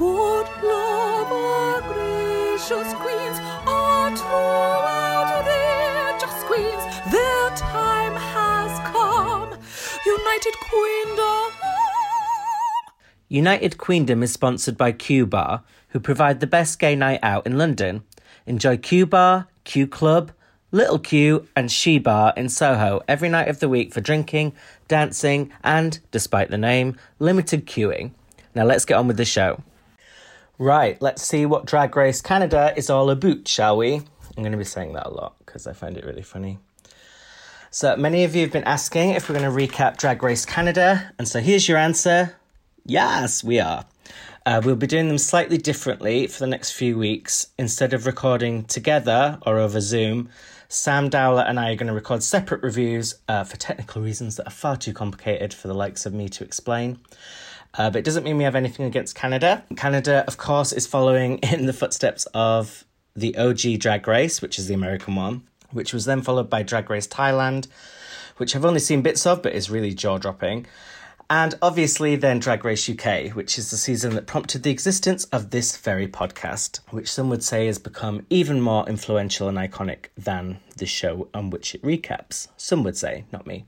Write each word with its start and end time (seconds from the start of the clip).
Good 0.00 0.48
love, 0.62 1.30
our 1.30 1.82
gracious 1.82 2.94
queens, 2.94 3.38
queens. 6.46 6.84
Their 7.12 7.50
time 7.50 8.14
has 8.14 8.78
come. 8.88 9.50
United 10.06 10.54
Queendom. 10.70 11.52
United 13.28 13.76
Queendom 13.76 14.22
is 14.22 14.32
sponsored 14.32 14.78
by 14.78 14.92
Q 14.92 15.26
Bar, 15.26 15.64
who 15.88 16.00
provide 16.00 16.40
the 16.40 16.46
best 16.46 16.78
gay 16.78 16.96
night 16.96 17.20
out 17.22 17.46
in 17.46 17.58
London. 17.58 18.02
Enjoy 18.46 18.78
Q 18.78 19.04
Bar, 19.04 19.48
Q 19.64 19.86
Club, 19.86 20.32
Little 20.72 20.98
Q, 20.98 21.46
and 21.54 21.70
She 21.70 21.98
Bar 21.98 22.32
in 22.38 22.48
Soho 22.48 23.02
every 23.06 23.28
night 23.28 23.48
of 23.48 23.60
the 23.60 23.68
week 23.68 23.92
for 23.92 24.00
drinking, 24.00 24.54
dancing, 24.88 25.52
and, 25.62 25.98
despite 26.10 26.48
the 26.48 26.56
name, 26.56 26.96
limited 27.18 27.66
queuing. 27.66 28.12
Now 28.54 28.64
let's 28.64 28.86
get 28.86 28.94
on 28.94 29.06
with 29.06 29.18
the 29.18 29.26
show. 29.26 29.62
Right, 30.60 31.00
let's 31.00 31.22
see 31.22 31.46
what 31.46 31.64
Drag 31.64 31.96
Race 31.96 32.20
Canada 32.20 32.74
is 32.76 32.90
all 32.90 33.08
about, 33.08 33.48
shall 33.48 33.78
we? 33.78 33.94
I'm 33.94 34.42
going 34.42 34.52
to 34.52 34.58
be 34.58 34.64
saying 34.64 34.92
that 34.92 35.06
a 35.06 35.10
lot 35.10 35.36
because 35.38 35.66
I 35.66 35.72
find 35.72 35.96
it 35.96 36.04
really 36.04 36.20
funny. 36.20 36.58
So, 37.70 37.96
many 37.96 38.24
of 38.24 38.34
you 38.34 38.42
have 38.42 38.52
been 38.52 38.64
asking 38.64 39.12
if 39.12 39.26
we're 39.26 39.38
going 39.38 39.50
to 39.50 39.74
recap 39.74 39.96
Drag 39.96 40.22
Race 40.22 40.44
Canada, 40.44 41.14
and 41.18 41.26
so 41.26 41.40
here's 41.40 41.66
your 41.66 41.78
answer 41.78 42.36
Yes, 42.84 43.42
we 43.42 43.58
are. 43.58 43.86
Uh, 44.44 44.60
we'll 44.62 44.76
be 44.76 44.86
doing 44.86 45.08
them 45.08 45.16
slightly 45.16 45.56
differently 45.56 46.26
for 46.26 46.40
the 46.40 46.46
next 46.46 46.72
few 46.72 46.98
weeks. 46.98 47.46
Instead 47.56 47.94
of 47.94 48.04
recording 48.04 48.64
together 48.64 49.38
or 49.46 49.58
over 49.58 49.80
Zoom, 49.80 50.28
Sam 50.68 51.08
Dowler 51.08 51.44
and 51.48 51.58
I 51.58 51.72
are 51.72 51.76
going 51.76 51.86
to 51.86 51.94
record 51.94 52.22
separate 52.22 52.62
reviews 52.62 53.14
uh, 53.28 53.44
for 53.44 53.56
technical 53.56 54.02
reasons 54.02 54.36
that 54.36 54.46
are 54.46 54.50
far 54.50 54.76
too 54.76 54.92
complicated 54.92 55.54
for 55.54 55.68
the 55.68 55.74
likes 55.74 56.04
of 56.04 56.12
me 56.12 56.28
to 56.28 56.44
explain. 56.44 56.98
Uh, 57.74 57.90
but 57.90 58.00
it 58.00 58.04
doesn't 58.04 58.24
mean 58.24 58.36
we 58.36 58.44
have 58.44 58.56
anything 58.56 58.86
against 58.86 59.14
Canada. 59.14 59.64
Canada, 59.76 60.24
of 60.26 60.36
course, 60.36 60.72
is 60.72 60.86
following 60.86 61.38
in 61.42 61.66
the 61.66 61.72
footsteps 61.72 62.26
of 62.34 62.84
the 63.14 63.36
OG 63.36 63.78
Drag 63.78 64.06
Race, 64.06 64.42
which 64.42 64.58
is 64.58 64.66
the 64.66 64.74
American 64.74 65.14
one, 65.14 65.42
which 65.70 65.92
was 65.92 66.04
then 66.04 66.22
followed 66.22 66.50
by 66.50 66.62
Drag 66.62 66.88
Race 66.90 67.06
Thailand, 67.06 67.68
which 68.36 68.56
I've 68.56 68.64
only 68.64 68.80
seen 68.80 69.02
bits 69.02 69.26
of 69.26 69.42
but 69.42 69.52
is 69.52 69.70
really 69.70 69.94
jaw 69.94 70.18
dropping. 70.18 70.66
And 71.28 71.54
obviously, 71.62 72.16
then 72.16 72.40
Drag 72.40 72.64
Race 72.64 72.90
UK, 72.90 73.36
which 73.36 73.56
is 73.56 73.70
the 73.70 73.76
season 73.76 74.16
that 74.16 74.26
prompted 74.26 74.64
the 74.64 74.72
existence 74.72 75.26
of 75.26 75.50
this 75.50 75.76
very 75.76 76.08
podcast, 76.08 76.80
which 76.90 77.10
some 77.10 77.30
would 77.30 77.44
say 77.44 77.66
has 77.66 77.78
become 77.78 78.26
even 78.30 78.60
more 78.60 78.84
influential 78.88 79.48
and 79.48 79.56
iconic 79.56 80.06
than 80.18 80.58
the 80.78 80.86
show 80.86 81.28
on 81.32 81.50
which 81.50 81.76
it 81.76 81.82
recaps. 81.82 82.48
Some 82.56 82.82
would 82.82 82.96
say, 82.96 83.26
not 83.32 83.46
me. 83.46 83.64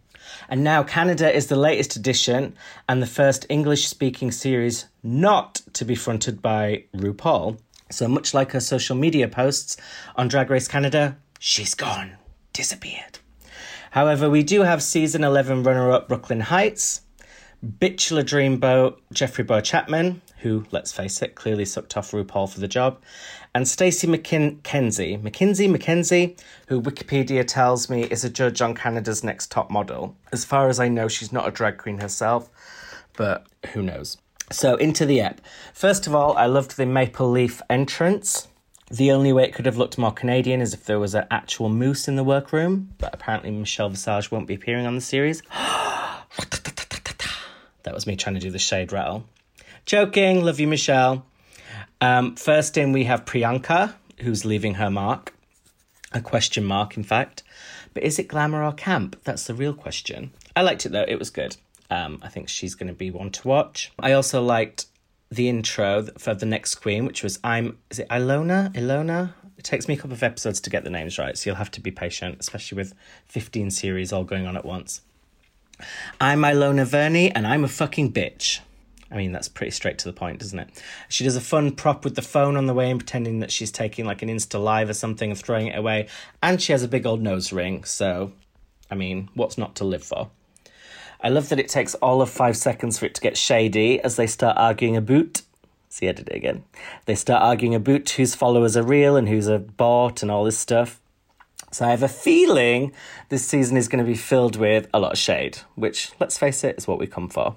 And 0.48 0.65
now 0.65 0.83
Canada 0.83 1.34
is 1.34 1.47
the 1.47 1.56
latest 1.56 1.97
edition 1.97 2.55
and 2.89 3.03
the 3.03 3.06
first 3.06 3.47
English 3.48 3.87
speaking 3.87 4.31
series 4.31 4.87
not 5.03 5.62
to 5.75 5.84
be 5.84 5.95
fronted 5.95 6.42
by 6.42 6.84
RuPaul. 6.95 7.59
So, 7.91 8.09
much 8.09 8.33
like 8.33 8.53
her 8.53 8.61
social 8.61 8.97
media 8.97 9.28
posts 9.28 9.77
on 10.17 10.28
Drag 10.28 10.50
Race 10.50 10.69
Canada, 10.69 11.19
she's 11.39 11.75
gone, 11.75 12.17
disappeared. 12.53 13.19
However, 13.91 14.31
we 14.31 14.43
do 14.43 14.62
have 14.62 14.83
season 14.83 15.23
11 15.23 15.65
runner 15.65 15.91
up 15.91 16.09
Brooklyn 16.09 16.41
Hytes, 16.41 17.03
Bitchler 17.62 18.25
Dreamboat, 18.25 18.97
Jeffrey 19.12 19.45
Bowyer-Chapman, 19.45 20.23
who, 20.39 20.65
let's 20.70 20.93
face 20.93 21.23
it, 21.23 21.34
clearly 21.34 21.65
sucked 21.65 21.97
off 21.97 22.11
RuPaul 22.11 22.50
for 22.50 22.59
the 22.59 22.67
job, 22.67 23.00
and 23.55 23.69
Stacey 23.69 24.06
McKenzie, 24.06 25.20
McKinsey, 25.20 25.70
McKenzie, 25.75 26.39
who 26.69 26.81
Wikipedia 26.81 27.47
tells 27.47 27.91
me 27.91 28.05
is 28.05 28.25
a 28.25 28.31
judge 28.31 28.62
on 28.62 28.75
Canada's 28.75 29.22
Next 29.22 29.50
Top 29.50 29.70
Model. 29.70 30.17
As 30.33 30.44
far 30.44 30.69
as 30.69 30.81
I 30.81 30.89
know, 30.89 31.09
she's 31.09 31.33
not 31.33 31.47
a 31.47 31.50
drag 31.50 31.78
queen 31.78 31.98
herself, 31.98 32.48
but 33.17 33.47
who 33.72 33.83
knows? 33.83 34.17
So, 34.50 34.77
into 34.77 35.06
the 35.06 35.20
app. 35.20 35.41
First 35.72 36.06
of 36.06 36.14
all, 36.14 36.36
I 36.36 36.47
loved 36.47 36.77
the 36.77 36.86
maple 36.86 37.31
leaf 37.31 37.61
entrance. 37.69 38.48
The 38.91 39.12
only 39.12 39.33
way 39.33 39.44
it 39.44 39.55
could 39.55 39.66
have 39.66 39.78
looked 39.78 39.97
more 39.97 40.12
Canadian 40.12 40.61
is 40.61 40.75
if 40.75 40.84
there 40.84 40.98
was 40.98 41.14
an 41.14 41.27
actual 41.31 41.69
moose 41.69 42.09
in 42.09 42.16
the 42.16 42.25
workroom, 42.25 42.91
but 42.98 43.14
apparently 43.14 43.50
Michelle 43.50 43.89
Visage 43.89 44.31
won't 44.31 44.47
be 44.47 44.54
appearing 44.54 44.87
on 44.87 44.94
the 44.94 45.00
series. 45.00 45.43
That 47.84 47.94
was 47.94 48.06
me 48.06 48.16
trying 48.16 48.34
to 48.34 48.41
do 48.41 48.50
the 48.50 48.59
shade 48.59 48.93
rattle. 48.93 49.25
Joking, 49.87 50.44
love 50.44 50.60
you, 50.60 50.69
Michelle. 50.69 51.27
Um, 52.03 52.35
first 52.35 52.77
in, 52.77 52.91
we 52.91 53.05
have 53.05 53.25
Priyanka, 53.25 53.95
who's 54.19 54.45
leaving 54.45 54.75
her 54.75 54.91
mark. 54.91 55.33
A 56.13 56.21
question 56.21 56.65
mark, 56.65 56.97
in 56.97 57.05
fact. 57.05 57.45
But 57.95 58.03
is 58.03 58.19
it 58.19 58.27
glamour 58.27 58.65
or 58.65 58.73
camp? 58.73 59.21
That's 59.23 59.47
the 59.47 59.55
real 59.55 59.73
question. 59.73 60.33
I 60.57 60.63
liked 60.63 60.85
it 60.85 60.91
though, 60.91 61.07
it 61.07 61.19
was 61.19 61.31
good. 61.31 61.57
Um, 61.91 62.19
I 62.21 62.29
think 62.29 62.49
she's 62.49 62.75
going 62.75 62.89
to 62.89 62.93
be 62.93 63.13
one 63.13 63.31
to 63.31 63.47
watch. 63.49 63.93
I 64.01 64.13
also 64.13 64.43
liked 64.43 64.87
the 65.31 65.49
intro 65.49 66.09
for 66.19 66.35
the 66.35 66.45
next 66.45 66.77
queen, 66.77 67.07
which 67.07 67.23
was 67.23 67.39
I'm. 67.45 67.79
Is 67.91 68.01
it 68.01 68.09
Ilona? 68.09 68.75
Ilona? 68.75 69.34
It 69.57 69.65
takes 69.65 69.87
me 69.87 69.95
a 69.95 69.97
couple 69.97 70.13
of 70.13 70.25
episodes 70.25 70.61
to 70.63 70.71
get 70.71 70.83
the 70.83 70.91
names 70.91 71.19
right, 71.19 71.39
so 71.39 71.49
you'll 71.49 71.57
have 71.57 71.71
to 71.71 71.81
be 71.81 71.93
patient, 71.93 72.39
especially 72.41 72.77
with 72.77 72.95
15 73.27 73.71
series 73.71 74.13
all 74.13 74.25
going 74.25 74.47
on 74.47 74.57
at 74.57 74.65
once. 74.65 75.03
I'm 76.21 76.41
Ilona 76.41 76.84
Verney, 76.84 77.31
and 77.31 77.47
I'm 77.47 77.63
a 77.63 77.69
fucking 77.69 78.13
bitch. 78.13 78.59
I 79.12 79.17
mean, 79.17 79.33
that's 79.33 79.49
pretty 79.49 79.73
straight 79.73 79.99
to 79.99 80.06
the 80.06 80.12
point, 80.15 80.41
doesn't 80.41 80.59
it? 80.59 80.83
She 81.09 81.23
does 81.23 81.37
a 81.37 81.41
fun 81.41 81.73
prop 81.73 82.03
with 82.03 82.15
the 82.15 82.23
phone 82.23 82.56
on 82.56 82.67
the 82.67 82.73
way 82.73 82.91
and 82.91 82.99
pretending 82.99 83.41
that 83.41 83.50
she's 83.50 83.71
taking 83.71 84.06
like 84.06 84.23
an 84.23 84.31
Insta 84.31 84.62
Live 84.62 84.89
or 84.89 84.95
something 84.95 85.31
and 85.31 85.39
throwing 85.39 85.67
it 85.67 85.78
away. 85.78 86.09
And 86.43 86.62
she 86.62 86.73
has 86.73 86.83
a 86.83 86.89
big 86.89 87.05
old 87.05 87.21
nose 87.21 87.53
ring, 87.53 87.84
so, 87.84 88.33
I 88.91 88.95
mean, 88.95 89.28
what's 89.34 89.59
not 89.59 89.77
to 89.77 89.84
live 89.84 90.03
for? 90.03 90.31
I 91.21 91.28
love 91.28 91.51
that 91.51 91.61
it 91.61 91.69
takes 91.69 91.95
all 91.97 92.22
of 92.22 92.31
five 92.31 92.56
seconds 92.56 92.99
for 92.99 93.06
it 93.06 93.15
to 93.15 93.21
get 93.21 93.37
shady 93.37 94.01
as 94.01 94.17
they 94.17 94.27
start 94.27 94.56
arguing 94.56 94.97
a 94.97 95.03
boot. 95.03 95.43
See, 95.91 96.09
I 96.09 96.12
did 96.12 96.28
it 96.28 96.37
again. 96.37 96.65
They 97.05 97.15
start 97.15 97.43
arguing 97.43 97.75
a 97.75 97.81
boot 97.81 98.09
whose 98.11 98.34
followers 98.34 98.78
are 98.78 98.83
real 98.83 99.15
and 99.15 99.28
who's 99.28 99.47
a 99.47 99.59
bot 99.59 100.22
and 100.22 100.31
all 100.31 100.45
this 100.45 100.59
stuff. 100.59 101.01
So 101.71 101.87
I 101.87 101.91
have 101.91 102.03
a 102.03 102.09
feeling 102.09 102.93
this 103.28 103.47
season 103.47 103.77
is 103.77 103.89
going 103.89 104.03
to 104.03 104.11
be 104.11 104.17
filled 104.17 104.56
with 104.56 104.89
a 104.93 104.99
lot 104.99 105.12
of 105.12 105.19
shade, 105.19 105.59
which, 105.75 106.12
let's 106.19 106.39
face 106.39 106.65
it, 106.65 106.77
is 106.78 106.89
what 106.89 106.99
we 106.99 107.06
come 107.06 107.28
for. 107.28 107.56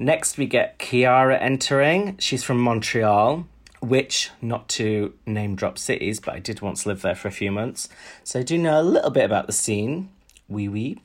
Next, 0.00 0.38
we 0.38 0.46
get 0.46 0.78
Kiara 0.78 1.36
entering. 1.42 2.16
She's 2.18 2.44
from 2.44 2.60
Montreal, 2.60 3.46
which, 3.80 4.30
not 4.40 4.68
to 4.70 5.12
name 5.26 5.56
drop 5.56 5.76
cities, 5.76 6.20
but 6.20 6.34
I 6.34 6.38
did 6.38 6.60
once 6.60 6.86
live 6.86 7.02
there 7.02 7.16
for 7.16 7.26
a 7.26 7.32
few 7.32 7.50
months. 7.50 7.88
So 8.22 8.38
I 8.38 8.44
do 8.44 8.56
know 8.56 8.80
a 8.80 8.82
little 8.82 9.10
bit 9.10 9.24
about 9.24 9.48
the 9.48 9.52
scene. 9.52 10.10
Wee 10.48 10.68
wee. 10.68 11.00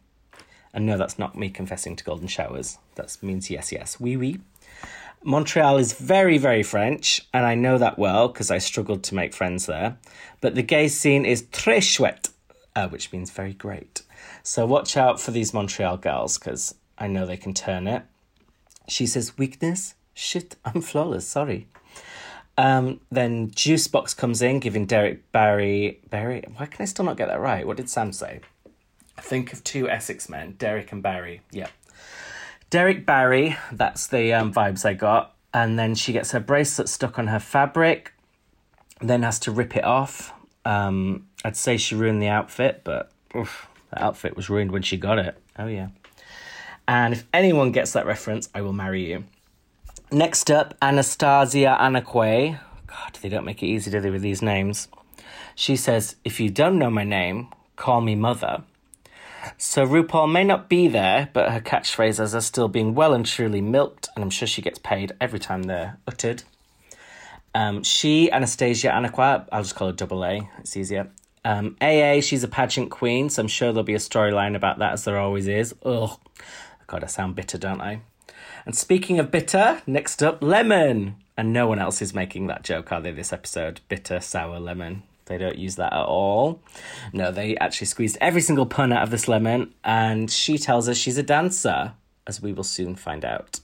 And 0.76 0.86
no, 0.86 0.96
that's 0.96 1.18
not 1.18 1.36
me 1.36 1.50
confessing 1.50 1.96
to 1.96 2.04
golden 2.04 2.28
showers. 2.28 2.78
That 2.94 3.18
means 3.24 3.50
yes, 3.50 3.72
yes. 3.72 4.00
Wee 4.00 4.16
wee. 4.16 4.40
Montreal 5.24 5.78
is 5.78 5.94
very, 5.94 6.38
very 6.38 6.62
French, 6.62 7.28
and 7.34 7.46
I 7.46 7.56
know 7.56 7.80
that 7.80 7.98
well 7.98 8.28
because 8.28 8.52
I 8.52 8.60
struggled 8.60 9.04
to 9.06 9.16
make 9.16 9.34
friends 9.34 9.66
there. 9.66 9.98
But 10.40 10.54
the 10.54 10.62
gay 10.62 10.88
scene 10.88 11.26
is 11.26 11.44
très 11.44 11.82
chouette, 11.82 12.30
uh, 12.76 12.90
which 12.90 13.12
means 13.12 13.32
very 13.32 13.54
great. 13.54 14.04
So 14.44 14.68
watch 14.68 14.98
out 14.98 15.20
for 15.20 15.32
these 15.32 15.52
Montreal 15.52 15.98
girls 15.98 16.38
because 16.38 16.76
I 16.98 17.08
know 17.08 17.26
they 17.26 17.38
can 17.38 17.56
turn 17.56 17.88
it. 17.88 18.04
She 18.88 19.06
says, 19.06 19.38
Weakness? 19.38 19.96
Shit, 20.14 20.56
I'm 20.66 20.82
flawless, 20.82 21.28
sorry. 21.28 21.68
Um, 22.58 23.00
then 23.12 23.50
Juicebox 23.50 24.16
comes 24.16 24.42
in, 24.42 24.60
giving 24.60 24.86
Derek 24.86 25.32
Barry. 25.32 26.00
Barry? 26.10 26.44
Why 26.56 26.68
can 26.68 26.84
I 26.84 26.86
still 26.86 27.06
not 27.06 27.18
get 27.18 27.28
that 27.28 27.40
right? 27.40 27.66
What 27.66 27.78
did 27.78 27.90
Sam 27.90 28.12
say? 28.12 28.42
Think 29.18 29.54
of 29.54 29.64
two 29.64 29.90
Essex 29.90 30.30
men, 30.30 30.56
Derek 30.58 30.92
and 30.92 31.02
Barry. 31.02 31.42
Yep. 31.52 31.72
Derek 32.70 33.06
Barry, 33.06 33.56
that's 33.72 34.08
the 34.08 34.34
um, 34.34 34.54
vibes 34.54 34.86
I 34.86 34.94
got. 34.94 35.36
And 35.54 35.78
then 35.78 35.94
she 35.94 36.14
gets 36.14 36.32
her 36.32 36.40
bracelet 36.40 36.90
stuck 36.90 37.20
on 37.20 37.28
her 37.28 37.40
fabric, 37.40 38.14
then 39.00 39.22
has 39.22 39.40
to 39.40 39.52
rip 39.52 39.76
it 39.76 39.84
off. 39.84 40.34
Um, 40.66 41.28
I'd 41.46 41.56
say 41.56 41.78
she 41.78 41.94
ruined 41.94 42.22
the 42.22 42.30
outfit, 42.30 42.82
but 42.84 43.12
oof, 43.36 43.68
the 43.92 44.04
outfit 44.04 44.36
was 44.36 44.50
ruined 44.50 44.72
when 44.72 44.82
she 44.82 44.98
got 44.98 45.20
it. 45.20 45.38
Oh, 45.58 45.68
yeah. 45.68 45.90
And 46.88 47.14
if 47.14 47.26
anyone 47.34 47.72
gets 47.72 47.94
that 47.94 48.06
reference, 48.06 48.50
I 48.54 48.62
will 48.62 48.74
marry 48.74 49.10
you. 49.10 49.26
Next 50.12 50.52
up, 50.52 50.76
Anastasia 50.82 51.78
Anakwe. 51.80 52.60
God, 52.88 53.20
they 53.22 53.30
don't 53.30 53.46
make 53.46 53.64
it 53.64 53.68
easy, 53.68 53.90
do 53.90 54.00
they, 54.00 54.12
with 54.12 54.22
these 54.22 54.42
names? 54.42 54.88
She 55.56 55.76
says, 55.76 56.16
If 56.24 56.40
you 56.40 56.50
don't 56.50 56.78
know 56.78 56.90
my 56.90 57.04
name, 57.04 57.48
call 57.76 58.02
me 58.02 58.16
mother. 58.16 58.64
So 59.58 59.86
RuPaul 59.86 60.32
may 60.32 60.44
not 60.44 60.70
be 60.70 60.88
there, 60.88 61.30
but 61.34 61.52
her 61.52 61.60
catchphrases 61.60 62.34
are 62.34 62.42
still 62.42 62.68
being 62.68 62.96
well 62.96 63.14
and 63.14 63.26
truly 63.26 63.62
milked, 63.62 64.10
and 64.16 64.24
I'm 64.24 64.30
sure 64.30 64.48
she 64.48 64.62
gets 64.62 64.80
paid 64.80 65.14
every 65.20 65.40
time 65.40 65.64
they're 65.64 65.98
uttered. 66.08 66.44
Um, 67.56 67.84
she, 67.84 68.32
Anastasia 68.32 68.90
Anakwa, 68.90 69.48
I'll 69.52 69.64
just 69.64 69.76
call 69.76 69.88
her 69.88 69.94
double 69.94 70.24
A, 70.24 70.50
it's 70.60 70.78
easier. 70.78 71.10
Um, 71.46 71.76
AA, 71.82 72.22
she's 72.22 72.44
a 72.44 72.48
pageant 72.48 72.90
queen, 72.90 73.30
so 73.30 73.42
I'm 73.42 73.48
sure 73.48 73.72
there'll 73.72 73.84
be 73.84 73.96
a 73.96 73.98
storyline 73.98 74.56
about 74.56 74.80
that 74.80 74.94
as 74.94 75.04
there 75.04 75.20
always 75.20 75.48
is. 75.48 75.76
Ugh. 75.84 76.18
I 77.02 77.08
sound 77.08 77.36
bitter, 77.36 77.58
don't 77.58 77.80
I? 77.80 78.02
And 78.66 78.76
speaking 78.76 79.20
of 79.20 79.32
bitter, 79.32 79.82
next 79.88 80.22
up, 80.22 80.44
lemon. 80.44 81.16
And 81.38 81.54
no 81.54 81.66
one 81.66 81.80
else 81.80 82.02
is 82.02 82.14
making 82.14 82.48
that 82.48 82.64
joke, 82.64 82.92
are 82.92 83.00
they, 83.00 83.12
this 83.12 83.32
episode? 83.32 83.80
Bitter, 83.88 84.20
sour, 84.20 84.60
lemon. 84.60 85.04
They 85.28 85.38
don't 85.38 85.58
use 85.58 85.78
that 85.78 85.94
at 85.94 86.06
all. 86.06 86.62
No, 87.14 87.32
they 87.32 87.56
actually 87.58 87.88
squeezed 87.88 88.18
every 88.20 88.42
single 88.42 88.66
pun 88.66 88.92
out 88.92 89.04
of 89.04 89.12
this 89.12 89.30
lemon, 89.30 89.74
and 89.84 90.30
she 90.30 90.58
tells 90.58 90.90
us 90.90 90.98
she's 90.98 91.18
a 91.18 91.24
dancer, 91.24 91.94
as 92.28 92.42
we 92.42 92.52
will 92.52 92.64
soon 92.64 92.96
find 92.96 93.24
out. 93.24 93.62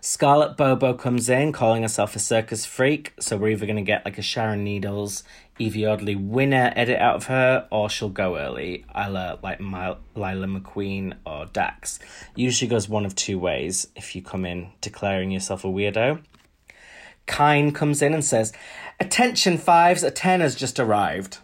Scarlett 0.00 0.56
Bobo 0.56 0.94
comes 0.94 1.28
in, 1.28 1.52
calling 1.52 1.82
herself 1.82 2.16
a 2.16 2.18
circus 2.18 2.64
freak. 2.64 3.12
So 3.20 3.36
we're 3.36 3.50
either 3.50 3.66
going 3.66 3.76
to 3.76 3.82
get 3.82 4.04
like 4.04 4.18
a 4.18 4.22
Sharon 4.22 4.64
Needles, 4.64 5.24
Yvie 5.60 5.86
Oddly 5.86 6.16
winner 6.16 6.72
edit 6.74 6.98
out 6.98 7.16
of 7.16 7.26
her, 7.26 7.68
or 7.70 7.90
she'll 7.90 8.08
go 8.08 8.38
early, 8.38 8.84
la 8.94 9.36
like 9.42 9.60
My- 9.60 9.96
Laila 10.14 10.46
McQueen 10.46 11.14
or 11.26 11.46
Dax. 11.46 11.98
Usually 12.34 12.68
goes 12.68 12.88
one 12.88 13.04
of 13.04 13.14
two 13.14 13.38
ways 13.38 13.86
if 13.94 14.16
you 14.16 14.22
come 14.22 14.46
in 14.46 14.70
declaring 14.80 15.30
yourself 15.30 15.64
a 15.64 15.68
weirdo. 15.68 16.22
Kyne 17.26 17.72
comes 17.72 18.02
in 18.02 18.14
and 18.14 18.24
says, 18.24 18.52
Attention, 18.98 19.58
fives, 19.58 20.02
a 20.02 20.10
10 20.10 20.40
has 20.40 20.56
just 20.56 20.80
arrived. 20.80 21.38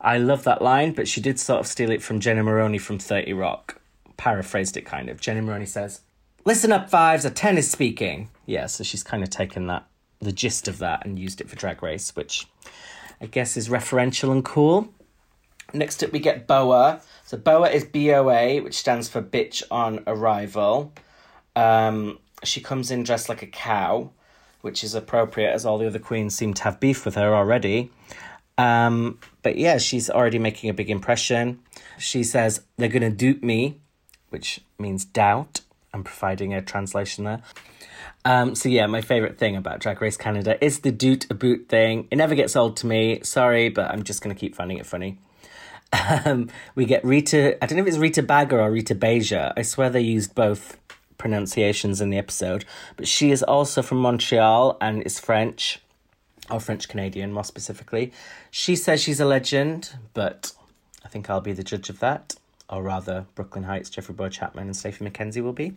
I 0.00 0.16
love 0.16 0.44
that 0.44 0.62
line, 0.62 0.92
but 0.92 1.06
she 1.06 1.20
did 1.20 1.38
sort 1.38 1.60
of 1.60 1.66
steal 1.66 1.90
it 1.90 2.02
from 2.02 2.20
Jenna 2.20 2.42
Maroney 2.42 2.78
from 2.78 2.98
30 2.98 3.34
Rock. 3.34 3.80
Paraphrased 4.16 4.76
it 4.76 4.86
kind 4.86 5.08
of. 5.08 5.20
Jenna 5.20 5.42
Maroney 5.42 5.66
says, 5.66 6.00
Listen 6.46 6.72
up, 6.72 6.88
fives, 6.88 7.26
a 7.26 7.30
10 7.30 7.58
is 7.58 7.70
speaking. 7.70 8.30
Yeah, 8.46 8.66
so 8.66 8.82
she's 8.82 9.02
kind 9.02 9.22
of 9.22 9.28
taken 9.28 9.66
that, 9.66 9.86
the 10.20 10.32
gist 10.32 10.66
of 10.68 10.78
that, 10.78 11.04
and 11.04 11.18
used 11.18 11.40
it 11.42 11.50
for 11.50 11.56
Drag 11.56 11.82
Race, 11.82 12.16
which 12.16 12.46
I 13.20 13.26
guess 13.26 13.56
is 13.56 13.68
referential 13.68 14.32
and 14.32 14.44
cool. 14.44 14.92
Next 15.72 16.02
up, 16.02 16.12
we 16.12 16.18
get 16.18 16.46
BOA. 16.46 17.00
So 17.24 17.36
BOA 17.36 17.68
is 17.68 17.84
BOA, 17.84 18.62
which 18.62 18.74
stands 18.74 19.08
for 19.08 19.22
Bitch 19.22 19.62
on 19.70 20.02
Arrival. 20.06 20.92
Um, 21.54 22.18
she 22.42 22.60
comes 22.60 22.90
in 22.90 23.02
dressed 23.02 23.28
like 23.28 23.42
a 23.42 23.46
cow, 23.46 24.10
which 24.62 24.82
is 24.82 24.94
appropriate 24.94 25.52
as 25.52 25.64
all 25.64 25.78
the 25.78 25.86
other 25.86 25.98
queens 25.98 26.34
seem 26.34 26.54
to 26.54 26.62
have 26.64 26.80
beef 26.80 27.04
with 27.04 27.14
her 27.14 27.34
already. 27.34 27.90
Um, 28.58 29.18
but 29.42 29.56
yeah, 29.56 29.78
she's 29.78 30.10
already 30.10 30.38
making 30.38 30.70
a 30.70 30.74
big 30.74 30.90
impression. 30.90 31.60
She 31.98 32.24
says, 32.24 32.62
they're 32.76 32.88
to 32.88 33.10
dupe 33.10 33.42
me, 33.42 33.78
which 34.30 34.60
means 34.78 35.04
doubt. 35.04 35.60
I'm 35.92 36.04
providing 36.04 36.54
a 36.54 36.62
translation 36.62 37.24
there. 37.24 37.42
Um, 38.24 38.54
so 38.54 38.68
yeah, 38.68 38.86
my 38.86 39.00
favorite 39.00 39.38
thing 39.38 39.56
about 39.56 39.80
Drag 39.80 40.00
Race 40.00 40.16
Canada 40.16 40.62
is 40.62 40.80
the 40.80 40.92
doot 40.92 41.30
a 41.30 41.34
boot 41.34 41.68
thing. 41.68 42.06
It 42.10 42.16
never 42.16 42.34
gets 42.34 42.54
old 42.54 42.76
to 42.78 42.86
me. 42.86 43.20
Sorry, 43.22 43.68
but 43.70 43.90
I'm 43.90 44.02
just 44.02 44.22
to 44.22 44.34
keep 44.34 44.54
finding 44.54 44.78
it 44.78 44.86
funny. 44.86 45.18
Um, 46.24 46.50
we 46.76 46.84
get 46.84 47.04
Rita, 47.04 47.62
I 47.62 47.66
don't 47.66 47.76
know 47.76 47.82
if 47.82 47.88
it's 47.88 47.98
Rita 47.98 48.22
Baga 48.22 48.58
or 48.58 48.70
Rita 48.70 48.94
Beja. 48.94 49.52
I 49.56 49.62
swear 49.62 49.90
they 49.90 50.00
used 50.00 50.36
both 50.36 50.76
pronunciations 51.20 52.00
in 52.00 52.10
the 52.10 52.18
episode. 52.18 52.64
But 52.96 53.06
she 53.06 53.30
is 53.30 53.42
also 53.42 53.82
from 53.82 53.98
Montreal 53.98 54.76
and 54.80 55.02
is 55.02 55.20
French, 55.20 55.80
or 56.50 56.58
French 56.58 56.88
Canadian 56.88 57.32
more 57.32 57.44
specifically. 57.44 58.12
She 58.50 58.74
says 58.74 59.00
she's 59.00 59.20
a 59.20 59.24
legend, 59.24 59.94
but 60.14 60.52
I 61.04 61.08
think 61.08 61.30
I'll 61.30 61.40
be 61.40 61.52
the 61.52 61.62
judge 61.62 61.90
of 61.90 62.00
that. 62.00 62.34
Or 62.70 62.82
rather, 62.82 63.26
Brooklyn 63.34 63.64
Hytes, 63.64 63.90
Jeffrey 63.90 64.14
Bowyer-Chapman, 64.14 64.64
and 64.64 64.76
Stacey 64.76 65.04
McKenzie 65.04 65.42
will 65.42 65.52
be. 65.52 65.74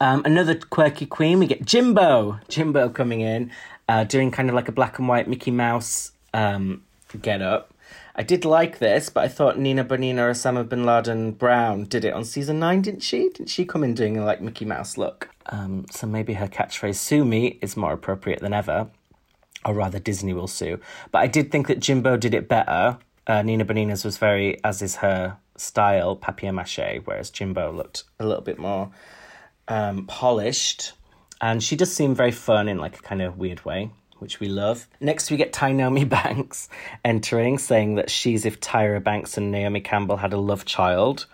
Um, 0.00 0.22
another 0.24 0.54
quirky 0.54 1.04
queen, 1.04 1.38
we 1.38 1.46
get 1.46 1.64
Jimbo. 1.64 2.40
Jimbo 2.48 2.88
coming 2.88 3.20
in, 3.20 3.50
uh, 3.88 4.04
doing 4.04 4.30
kind 4.30 4.48
of 4.48 4.54
like 4.54 4.68
a 4.68 4.72
black 4.72 4.98
and 4.98 5.06
white 5.06 5.28
Mickey 5.28 5.50
Mouse 5.50 6.12
um, 6.32 6.82
get 7.20 7.42
up. 7.42 7.74
I 8.14 8.22
did 8.22 8.44
like 8.44 8.78
this, 8.78 9.10
but 9.10 9.22
I 9.22 9.28
thought 9.28 9.58
Nina 9.58 9.84
Bonina 9.84 10.30
Osama 10.30 10.68
bin 10.68 10.84
Laden 10.84 11.32
Brown 11.32 11.84
did 11.84 12.04
it 12.04 12.12
on 12.12 12.24
season 12.24 12.58
nine, 12.58 12.82
didn't 12.82 13.02
she? 13.02 13.28
Didn't 13.28 13.48
she 13.48 13.64
come 13.64 13.84
in 13.84 13.94
doing 13.94 14.16
a 14.16 14.24
like 14.24 14.40
Mickey 14.40 14.64
Mouse 14.64 14.98
look? 14.98 15.28
Um, 15.46 15.86
so 15.90 16.06
maybe 16.06 16.34
her 16.34 16.48
catchphrase 16.48 16.96
"Sue 16.96 17.24
me" 17.24 17.58
is 17.62 17.76
more 17.76 17.92
appropriate 17.92 18.40
than 18.40 18.52
ever, 18.52 18.88
or 19.64 19.72
rather, 19.72 20.00
Disney 20.00 20.34
will 20.34 20.48
sue. 20.48 20.80
But 21.12 21.20
I 21.20 21.28
did 21.28 21.52
think 21.52 21.68
that 21.68 21.78
Jimbo 21.78 22.16
did 22.16 22.34
it 22.34 22.48
better. 22.48 22.98
Uh, 23.26 23.42
Nina 23.42 23.64
Bonina's 23.64 24.04
was 24.04 24.18
very, 24.18 24.62
as 24.64 24.82
is 24.82 24.96
her 24.96 25.36
style, 25.60 26.16
papier 26.16 26.52
mache, 26.52 27.00
whereas 27.04 27.30
Jimbo 27.30 27.72
looked 27.72 28.04
a 28.18 28.26
little 28.26 28.42
bit 28.42 28.58
more 28.58 28.90
um, 29.68 30.06
polished. 30.06 30.92
And 31.40 31.62
she 31.62 31.76
does 31.76 31.94
seem 31.94 32.14
very 32.14 32.32
fun 32.32 32.68
in 32.68 32.78
like 32.78 32.98
a 32.98 33.02
kind 33.02 33.22
of 33.22 33.38
weird 33.38 33.64
way 33.64 33.90
which 34.18 34.40
we 34.40 34.48
love. 34.48 34.88
Next, 35.00 35.30
we 35.30 35.36
get 35.36 35.52
Tynomi 35.52 36.04
Banks 36.08 36.68
entering, 37.04 37.58
saying 37.58 37.96
that 37.96 38.10
she's 38.10 38.44
if 38.44 38.60
Tyra 38.60 39.02
Banks 39.02 39.36
and 39.36 39.50
Naomi 39.50 39.80
Campbell 39.80 40.16
had 40.16 40.32
a 40.32 40.38
love 40.38 40.64
child, 40.64 41.26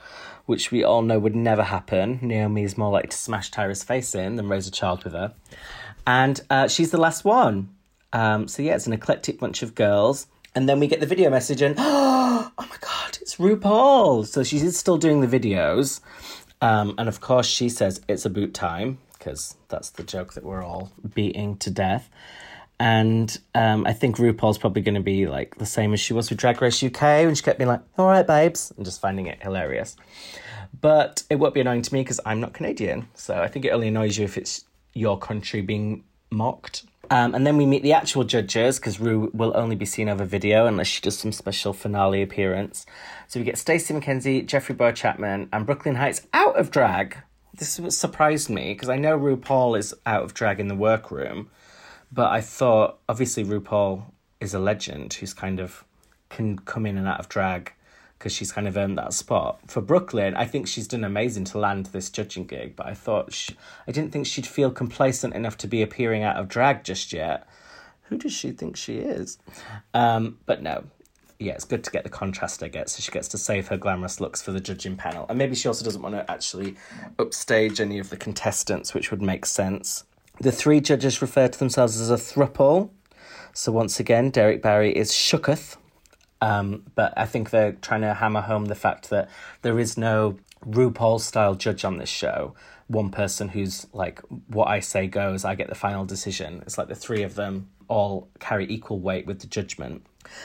which 0.47 0.71
we 0.71 0.85
all 0.85 1.03
know 1.03 1.19
would 1.19 1.37
never 1.37 1.63
happen. 1.63 2.19
Naomi 2.23 2.65
is 2.65 2.79
more 2.79 2.91
likely 2.91 3.11
to 3.11 3.17
smash 3.17 3.51
Tyra's 3.51 3.83
face 3.83 4.15
in 4.15 4.37
than 4.37 4.49
raise 4.49 4.69
a 4.69 4.71
child 4.71 5.05
with 5.05 5.15
her. 5.15 5.35
And 6.07 6.41
uh, 6.51 6.69
she's 6.69 6.91
the 6.91 7.01
last 7.01 7.25
one. 7.25 7.71
Um, 8.13 8.47
so, 8.49 8.63
yeah, 8.63 8.75
it's 8.75 8.87
an 8.87 8.93
eclectic 8.93 9.41
bunch 9.41 9.63
of 9.63 9.75
girls. 9.75 10.27
And 10.55 10.69
then 10.69 10.79
we 10.79 10.87
get 10.87 11.01
the 11.01 11.07
video 11.07 11.31
message, 11.31 11.63
and 11.63 11.75
oh 11.79 12.14
RuPaul. 13.37 14.27
So 14.27 14.43
she's 14.43 14.77
still 14.77 14.99
doing 14.99 15.21
the 15.21 15.41
videos. 15.41 16.01
Um, 16.61 16.95
and 16.99 17.09
of 17.09 17.21
course, 17.21 17.47
she 17.47 17.69
says 17.69 18.01
it's 18.09 18.25
a 18.25 18.31
boot 18.31 18.55
time, 18.55 18.99
because 19.19 19.57
that's 19.69 19.91
the 19.91 20.03
joke 20.03 20.35
that 20.35 20.45
we're 20.45 20.63
all 20.63 20.93
beating 21.15 21.57
to 21.59 21.71
death. 21.71 22.09
And 22.81 23.37
um, 23.55 23.87
I 23.87 23.93
think 23.93 24.17
RuPaul's 24.17 24.59
probably 24.59 24.83
going 24.83 24.97
to 24.97 25.01
be 25.01 25.27
like 25.27 25.57
the 25.57 25.67
same 25.67 25.93
as 25.93 26.01
she 26.01 26.13
was 26.13 26.29
with 26.29 26.39
Drag 26.39 26.61
Race 26.61 26.83
UK 26.83 27.01
when 27.25 27.35
she 27.35 27.43
kept 27.43 27.59
being 27.59 27.69
like, 27.69 27.83
all 27.97 28.07
right, 28.07 28.27
babes, 28.27 28.73
and 28.77 28.85
just 28.85 29.01
finding 29.01 29.27
it 29.27 29.43
hilarious. 29.43 29.97
But 30.81 31.23
it 31.31 31.37
won't 31.37 31.55
be 31.55 31.61
annoying 31.61 31.83
to 31.83 31.95
me 31.95 32.01
because 32.01 32.21
I'm 32.27 32.41
not 32.41 32.53
Canadian. 32.53 33.09
So 33.15 33.41
I 33.41 33.49
think 33.49 33.65
it 33.65 33.71
only 33.71 33.89
annoys 33.89 34.19
you 34.19 34.25
if 34.25 34.37
it's 34.37 34.65
your 34.93 35.19
country 35.19 35.61
being 35.61 36.05
mocked. 36.31 36.85
Um, 37.11 37.35
and 37.35 37.47
then 37.47 37.57
we 37.57 37.67
meet 37.67 37.83
the 37.83 37.93
actual 37.93 38.25
judges 38.25 38.79
because 38.79 38.99
Ru 38.99 39.31
will 39.35 39.53
only 39.57 39.77
be 39.77 39.85
seen 39.85 40.09
over 40.09 40.25
video 40.25 40.67
unless 40.67 40.87
she 40.87 41.01
does 41.01 41.19
some 41.19 41.33
special 41.33 41.73
finale 41.73 42.23
appearance. 42.23 42.87
So 43.29 43.39
we 43.39 43.45
get 43.45 43.59
Stacey 43.59 43.95
McKenzie, 43.95 44.47
Jeffrey 44.47 44.75
Bowyer-Chapman, 44.75 45.49
and 45.53 45.67
Brooklyn 45.67 45.97
Hytes 45.97 46.27
out 46.33 46.59
of 46.59 46.71
drag. 46.71 47.19
This 47.53 47.79
surprised 47.91 48.51
me 48.51 48.73
because 48.73 48.89
I 48.89 48.97
know 48.97 49.19
RuPaul 49.19 49.79
is 49.79 49.95
out 50.07 50.25
of 50.25 50.35
drag 50.35 50.59
in 50.59 50.69
the 50.69 50.75
workroom. 50.75 51.51
But 52.11 52.31
I 52.31 52.41
thought, 52.41 52.99
obviously, 53.09 53.45
RuPaul 53.45 54.05
is 54.41 54.55
a 54.55 54.59
legend 54.59 55.15
who's 55.15 55.35
kind 55.35 55.61
of 55.61 55.85
can 56.31 56.59
come 56.59 56.87
in 56.87 56.99
and 56.99 57.07
out 57.07 57.21
of 57.21 57.29
drag 57.29 57.74
because 58.25 58.35
she's 58.35 58.53
kind 58.53 58.67
of 58.67 58.75
earned 58.75 58.97
that 58.97 59.13
spot. 59.13 59.61
For 59.67 59.83
Brooklyn, 59.83 60.35
I 60.35 60.47
think 60.47 60.67
she's 60.67 60.89
done 60.89 61.05
amazing 61.05 61.45
to 61.45 61.59
land 61.59 61.87
this 61.87 62.09
judging 62.09 62.47
gig, 62.47 62.75
but 62.75 62.87
I 62.87 62.95
thought 62.95 63.35
she, 63.35 63.55
I 63.87 63.93
didn't 63.93 64.13
think 64.13 64.25
she'd 64.25 64.47
feel 64.47 64.71
complacent 64.71 65.35
enough 65.35 65.59
to 65.59 65.67
be 65.67 65.83
appearing 65.83 66.23
out 66.23 66.37
of 66.37 66.49
drag 66.49 66.85
just 66.85 67.13
yet. 67.13 67.47
Who 68.05 68.17
does 68.17 68.33
she 68.33 68.53
think 68.53 68.79
she 68.79 68.97
is? 68.97 69.37
Um, 69.93 70.39
but 70.47 70.63
no, 70.63 70.85
yeah, 71.39 71.53
it's 71.53 71.67
good 71.67 71.85
to 71.85 71.91
get 71.91 72.03
the 72.03 72.09
contrast, 72.09 72.63
I 72.63 72.69
guess. 72.69 72.93
So 72.93 73.03
she 73.03 73.13
gets 73.13 73.29
to 73.29 73.37
save 73.37 73.69
her 73.69 73.77
glamorous 73.77 74.23
looks 74.23 74.41
for 74.41 74.53
the 74.53 74.61
judging 74.61 74.97
panel. 74.97 75.27
And 75.29 75.37
maybe 75.37 75.55
she 75.55 75.69
also 75.69 75.85
doesn't 75.85 76.01
want 76.01 76.15
to 76.15 76.31
actually 76.31 76.77
upstage 77.19 77.79
any 77.79 77.99
of 77.99 78.09
the 78.09 78.17
contestants, 78.17 78.95
which 78.95 79.11
would 79.11 79.21
make 79.21 79.45
sense. 79.45 80.05
The 80.41 80.51
three 80.51 80.81
judges 80.81 81.21
refer 81.21 81.49
to 81.49 81.59
themselves 81.59 82.01
as 82.01 82.11
a 82.11 82.15
thruple. 82.15 82.89
So 83.53 83.71
once 83.71 84.01
again, 84.01 84.31
Derek 84.31 84.63
Barry 84.63 84.97
is 84.97 85.13
shooketh. 85.13 85.77
Um, 86.45 86.83
but 86.95 87.15
I 87.17 87.25
think 87.25 87.49
they're 87.49 87.73
trying 87.73 88.03
to 88.03 88.13
hammer 88.13 88.43
home 88.43 88.67
the 88.67 88.75
fact 88.75 89.09
that 89.09 89.31
there 89.63 89.79
is 89.79 89.97
no 89.97 90.37
RuPaul 90.67 91.19
style 91.19 91.55
judge 91.55 91.87
on 91.87 91.97
this 91.97 92.11
show. 92.11 92.55
One 92.87 93.11
person 93.11 93.49
who's 93.49 93.87
like, 93.95 94.21
what 94.49 94.69
I 94.69 94.81
say 94.81 95.07
goes, 95.07 95.47
I 95.47 95.55
get 95.55 95.71
the 95.71 95.75
final 95.75 96.05
decision. 96.05 96.63
It's 96.67 96.77
like 96.77 96.89
the 96.89 96.95
three 96.95 97.23
of 97.23 97.35
them 97.35 97.71
all 97.89 98.29
carry 98.41 98.71
equal 98.71 99.01
weight 99.01 99.27
with 99.27 99.41
the 99.41 99.47
judgment. 99.47 100.05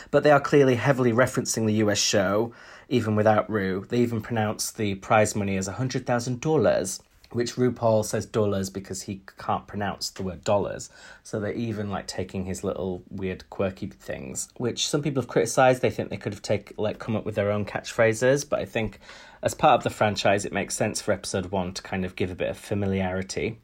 But 0.10 0.24
they 0.24 0.32
are 0.32 0.40
clearly 0.40 0.76
heavily 0.76 1.12
referencing 1.12 1.66
the 1.66 1.84
US 1.86 2.00
show, 2.00 2.54
even 2.88 3.18
without 3.18 3.50
Ru. 3.50 3.86
They 3.90 4.00
even 4.00 4.22
pronounce 4.22 4.72
the 4.72 4.96
prize 4.96 5.36
money 5.36 5.58
as 5.58 5.68
$100,000 5.68 7.00
which 7.32 7.56
RuPaul 7.56 8.04
says 8.04 8.26
dollars 8.26 8.70
because 8.70 9.04
he 9.04 9.22
can't 9.38 9.68
pronounce 9.68 10.10
the 10.10 10.24
word 10.24 10.44
dollars. 10.44 10.90
So 11.24 11.40
they're 11.40 11.54
even 11.54 11.90
like 11.92 12.08
taking 12.08 12.46
his 12.46 12.64
little 12.64 13.04
weird 13.10 13.50
quirky 13.50 13.88
things, 13.88 14.50
which 14.58 14.88
some 14.88 15.04
people 15.04 15.22
have 15.22 15.30
criticized. 15.30 15.82
They 15.82 15.92
think 15.92 16.10
they 16.10 16.18
could 16.18 16.34
have 16.34 16.42
take 16.42 16.74
like 16.78 17.00
come 17.00 17.16
up 17.16 17.26
with 17.26 17.36
their 17.36 17.52
own 17.52 17.66
catchphrases, 17.66 18.48
but 18.48 18.60
I 18.60 18.66
think 18.66 19.00
as 19.42 19.54
part 19.54 19.76
of 19.76 19.84
the 19.84 19.90
franchise, 19.90 20.44
it 20.44 20.52
makes 20.52 20.76
sense 20.76 21.02
for 21.02 21.12
episode 21.12 21.48
one 21.48 21.74
to 21.74 21.82
kind 21.82 22.04
of 22.04 22.16
give 22.16 22.32
a 22.32 22.36
bit 22.36 22.50
of 22.50 22.58
familiarity. 22.58 23.60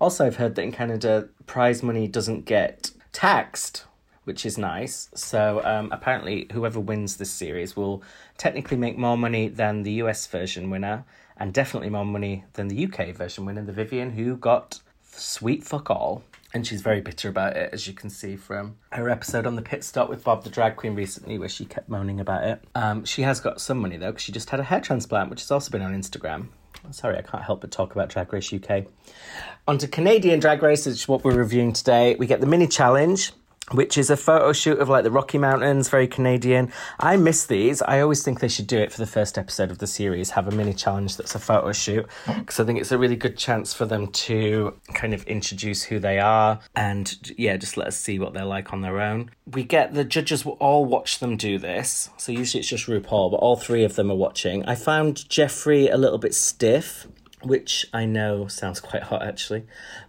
Also, 0.00 0.26
I've 0.26 0.36
heard 0.36 0.54
that 0.54 0.62
in 0.62 0.72
Canada, 0.72 1.28
prize 1.46 1.82
money 1.82 2.08
doesn't 2.08 2.46
get 2.46 2.90
taxed, 3.12 3.84
which 4.24 4.46
is 4.46 4.56
nice. 4.56 5.10
So 5.14 5.60
um, 5.64 5.90
apparently, 5.92 6.46
whoever 6.52 6.80
wins 6.80 7.16
this 7.16 7.30
series 7.30 7.76
will 7.76 8.02
technically 8.38 8.78
make 8.78 8.96
more 8.96 9.18
money 9.18 9.48
than 9.48 9.82
the 9.82 9.92
US 10.04 10.26
version 10.26 10.70
winner 10.70 11.04
and 11.40 11.54
definitely 11.54 11.88
more 11.88 12.04
money 12.04 12.44
than 12.52 12.68
the 12.68 12.84
UK 12.84 13.08
version 13.08 13.46
winner, 13.46 13.64
the 13.64 13.72
Vivienne, 13.72 14.10
who 14.10 14.36
got 14.36 14.80
sweet 15.02 15.64
fuck 15.64 15.90
all. 15.90 16.22
And 16.52 16.66
she's 16.66 16.82
very 16.82 17.00
bitter 17.00 17.28
about 17.28 17.56
it, 17.56 17.70
as 17.72 17.86
you 17.86 17.94
can 17.94 18.10
see 18.10 18.34
from 18.36 18.76
her 18.90 19.08
episode 19.08 19.46
on 19.46 19.54
the 19.54 19.62
pit 19.62 19.84
stop 19.84 20.08
with 20.08 20.24
Bob 20.24 20.42
the 20.42 20.50
Drag 20.50 20.76
Queen 20.76 20.96
recently, 20.96 21.38
where 21.38 21.48
she 21.48 21.64
kept 21.64 21.88
moaning 21.88 22.18
about 22.20 22.44
it. 22.44 22.64
Um, 22.74 23.04
she 23.04 23.22
has 23.22 23.40
got 23.40 23.60
some 23.60 23.78
money 23.78 23.96
though, 23.96 24.10
because 24.10 24.24
she 24.24 24.32
just 24.32 24.50
had 24.50 24.58
a 24.60 24.64
hair 24.64 24.80
transplant, 24.80 25.30
which 25.30 25.40
has 25.42 25.50
also 25.50 25.70
been 25.70 25.82
on 25.82 25.94
Instagram. 25.94 26.48
Sorry, 26.90 27.16
I 27.16 27.22
can't 27.22 27.44
help 27.44 27.60
but 27.60 27.70
talk 27.70 27.92
about 27.92 28.08
Drag 28.08 28.32
Race 28.32 28.52
UK. 28.52 28.86
On 29.68 29.78
to 29.78 29.86
Canadian 29.86 30.40
Drag 30.40 30.60
Race, 30.62 30.86
which 30.86 30.96
is 30.96 31.08
what 31.08 31.24
we're 31.24 31.36
reviewing 31.36 31.72
today. 31.72 32.16
We 32.18 32.26
get 32.26 32.40
the 32.40 32.46
mini 32.46 32.66
challenge. 32.66 33.32
Which 33.72 33.96
is 33.96 34.10
a 34.10 34.16
photo 34.16 34.52
shoot 34.52 34.78
of 34.78 34.88
like 34.88 35.04
the 35.04 35.10
Rocky 35.10 35.38
Mountains, 35.38 35.88
very 35.88 36.08
Canadian. 36.08 36.72
I 36.98 37.16
miss 37.16 37.46
these. 37.46 37.82
I 37.82 38.00
always 38.00 38.22
think 38.22 38.40
they 38.40 38.48
should 38.48 38.66
do 38.66 38.78
it 38.78 38.92
for 38.92 38.98
the 38.98 39.06
first 39.06 39.38
episode 39.38 39.70
of 39.70 39.78
the 39.78 39.86
series, 39.86 40.30
have 40.30 40.48
a 40.48 40.50
mini 40.50 40.74
challenge 40.74 41.16
that's 41.16 41.34
a 41.34 41.38
photo 41.38 41.72
shoot, 41.72 42.06
because 42.26 42.58
I 42.58 42.64
think 42.64 42.80
it's 42.80 42.92
a 42.92 42.98
really 42.98 43.16
good 43.16 43.36
chance 43.36 43.72
for 43.72 43.86
them 43.86 44.08
to 44.08 44.74
kind 44.94 45.14
of 45.14 45.22
introduce 45.24 45.84
who 45.84 45.98
they 45.98 46.18
are 46.18 46.60
and, 46.74 47.32
yeah, 47.38 47.56
just 47.56 47.76
let 47.76 47.86
us 47.86 47.96
see 47.96 48.18
what 48.18 48.32
they're 48.32 48.44
like 48.44 48.72
on 48.72 48.80
their 48.80 49.00
own. 49.00 49.30
We 49.46 49.64
get 49.64 49.94
the 49.94 50.04
judges 50.04 50.44
will 50.44 50.54
all 50.54 50.84
watch 50.84 51.18
them 51.18 51.36
do 51.36 51.58
this. 51.58 52.10
So 52.16 52.32
usually 52.32 52.60
it's 52.60 52.68
just 52.68 52.86
RuPaul, 52.86 53.30
but 53.30 53.38
all 53.38 53.56
three 53.56 53.84
of 53.84 53.96
them 53.96 54.10
are 54.10 54.16
watching. 54.16 54.64
I 54.64 54.74
found 54.74 55.28
Jeffrey 55.28 55.88
a 55.88 55.96
little 55.96 56.18
bit 56.18 56.34
stiff. 56.34 57.06
Which 57.42 57.86
I 57.94 58.04
know 58.04 58.48
sounds 58.48 58.80
quite 58.80 59.04
hot 59.04 59.22
actually, 59.22 59.64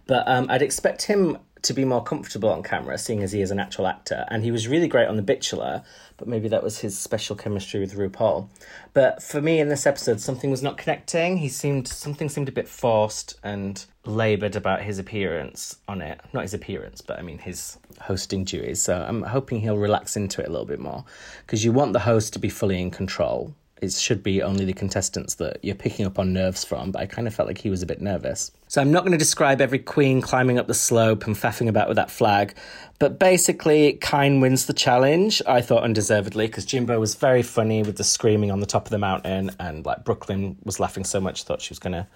but 0.06 0.28
um, 0.28 0.48
I'd 0.50 0.60
expect 0.60 1.04
him 1.04 1.38
to 1.62 1.72
be 1.72 1.84
more 1.84 2.02
comfortable 2.02 2.48
on 2.48 2.62
camera, 2.62 2.98
seeing 2.98 3.22
as 3.22 3.32
he 3.32 3.40
is 3.40 3.50
an 3.50 3.60
actual 3.60 3.86
actor. 3.86 4.24
And 4.28 4.42
he 4.42 4.50
was 4.50 4.68
really 4.68 4.88
great 4.88 5.08
on 5.08 5.16
The 5.16 5.22
Bachelor, 5.22 5.82
but 6.16 6.26
maybe 6.26 6.48
that 6.48 6.62
was 6.62 6.80
his 6.80 6.98
special 6.98 7.36
chemistry 7.36 7.80
with 7.80 7.94
RuPaul. 7.94 8.48
But 8.92 9.22
for 9.22 9.40
me 9.40 9.60
in 9.60 9.68
this 9.68 9.86
episode, 9.86 10.20
something 10.20 10.50
was 10.50 10.62
not 10.62 10.76
connecting. 10.76 11.38
He 11.38 11.48
seemed 11.48 11.86
something 11.86 12.28
seemed 12.28 12.48
a 12.48 12.52
bit 12.52 12.68
forced 12.68 13.38
and 13.42 13.84
laboured 14.04 14.56
about 14.56 14.82
his 14.82 14.98
appearance 14.98 15.76
on 15.86 16.02
it. 16.02 16.20
Not 16.32 16.42
his 16.42 16.54
appearance, 16.54 17.00
but 17.00 17.18
I 17.18 17.22
mean 17.22 17.38
his 17.38 17.78
hosting 18.00 18.44
duties. 18.44 18.82
So 18.82 19.00
I'm 19.00 19.22
hoping 19.22 19.60
he'll 19.60 19.78
relax 19.78 20.16
into 20.16 20.42
it 20.42 20.48
a 20.48 20.50
little 20.50 20.66
bit 20.66 20.80
more 20.80 21.04
because 21.46 21.64
you 21.64 21.72
want 21.72 21.92
the 21.92 22.00
host 22.00 22.32
to 22.32 22.38
be 22.38 22.48
fully 22.48 22.80
in 22.80 22.90
control 22.90 23.54
it 23.82 23.92
should 23.92 24.22
be 24.22 24.42
only 24.42 24.64
the 24.64 24.72
contestants 24.72 25.34
that 25.34 25.58
you're 25.62 25.74
picking 25.74 26.06
up 26.06 26.18
on 26.18 26.32
nerves 26.32 26.64
from, 26.64 26.92
but 26.92 27.02
I 27.02 27.06
kind 27.06 27.26
of 27.26 27.34
felt 27.34 27.48
like 27.48 27.58
he 27.58 27.68
was 27.68 27.82
a 27.82 27.86
bit 27.86 28.00
nervous. 28.00 28.52
So 28.68 28.80
I'm 28.80 28.92
not 28.92 29.00
going 29.00 29.12
to 29.12 29.18
describe 29.18 29.60
every 29.60 29.80
queen 29.80 30.20
climbing 30.20 30.58
up 30.58 30.66
the 30.66 30.74
slope 30.74 31.26
and 31.26 31.36
faffing 31.36 31.68
about 31.68 31.88
with 31.88 31.96
that 31.96 32.10
flag, 32.10 32.54
but 32.98 33.18
basically, 33.18 33.94
Kyne 33.94 34.40
wins 34.40 34.66
the 34.66 34.72
challenge, 34.72 35.42
I 35.44 35.60
thought 35.60 35.82
undeservedly, 35.82 36.46
because 36.46 36.64
Jimbo 36.64 37.00
was 37.00 37.16
very 37.16 37.42
funny 37.42 37.82
with 37.82 37.96
the 37.96 38.04
screaming 38.04 38.52
on 38.52 38.60
the 38.60 38.66
top 38.66 38.86
of 38.86 38.90
the 38.90 38.98
mountain, 38.98 39.50
and 39.58 39.84
like 39.84 40.04
Brooklyn 40.04 40.56
was 40.62 40.78
laughing 40.78 41.02
so 41.02 41.20
much, 41.20 41.42
thought 41.42 41.60
she 41.60 41.72
was 41.72 41.80
going 41.80 41.94
to 41.94 42.06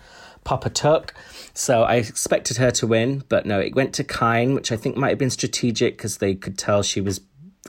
pop 0.44 0.64
a 0.64 0.70
tuck. 0.70 1.12
So 1.54 1.82
I 1.82 1.96
expected 1.96 2.58
her 2.58 2.70
to 2.70 2.86
win, 2.86 3.24
but 3.28 3.46
no, 3.46 3.58
it 3.58 3.74
went 3.74 3.94
to 3.94 4.04
Kyne, 4.04 4.54
which 4.54 4.70
I 4.70 4.76
think 4.76 4.96
might 4.96 5.08
have 5.08 5.18
been 5.18 5.28
strategic 5.28 5.96
because 5.96 6.18
they 6.18 6.36
could 6.36 6.56
tell 6.56 6.84
she 6.84 7.00
was 7.00 7.20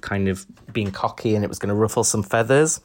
kind 0.02 0.28
of 0.28 0.46
being 0.72 0.92
cocky 0.92 1.34
and 1.34 1.44
it 1.44 1.48
was 1.48 1.58
going 1.58 1.70
to 1.70 1.76
ruffle 1.76 2.04
some 2.04 2.22
feathers. 2.22 2.80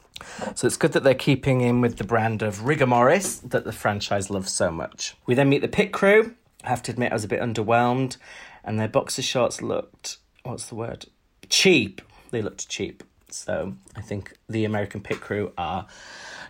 So 0.55 0.67
it's 0.67 0.77
good 0.77 0.93
that 0.93 1.03
they're 1.03 1.13
keeping 1.13 1.61
in 1.61 1.81
with 1.81 1.97
the 1.97 2.03
brand 2.03 2.41
of 2.41 2.65
rigor 2.65 2.87
mortis 2.87 3.37
that 3.39 3.65
the 3.65 3.71
franchise 3.71 4.29
loves 4.29 4.51
so 4.51 4.71
much. 4.71 5.15
We 5.25 5.35
then 5.35 5.49
meet 5.49 5.61
the 5.61 5.67
pit 5.67 5.91
crew. 5.91 6.35
I 6.63 6.69
have 6.69 6.83
to 6.83 6.91
admit, 6.91 7.11
I 7.11 7.15
was 7.15 7.23
a 7.23 7.27
bit 7.27 7.41
underwhelmed, 7.41 8.17
and 8.63 8.79
their 8.79 8.87
boxer 8.87 9.21
shorts 9.21 9.61
looked 9.61 10.17
what's 10.43 10.65
the 10.65 10.75
word? 10.75 11.05
Cheap. 11.49 12.01
They 12.31 12.41
looked 12.41 12.67
cheap. 12.69 13.03
So 13.29 13.73
I 13.95 14.01
think 14.01 14.37
the 14.47 14.65
American 14.65 15.01
pit 15.01 15.19
crew 15.19 15.51
are 15.57 15.87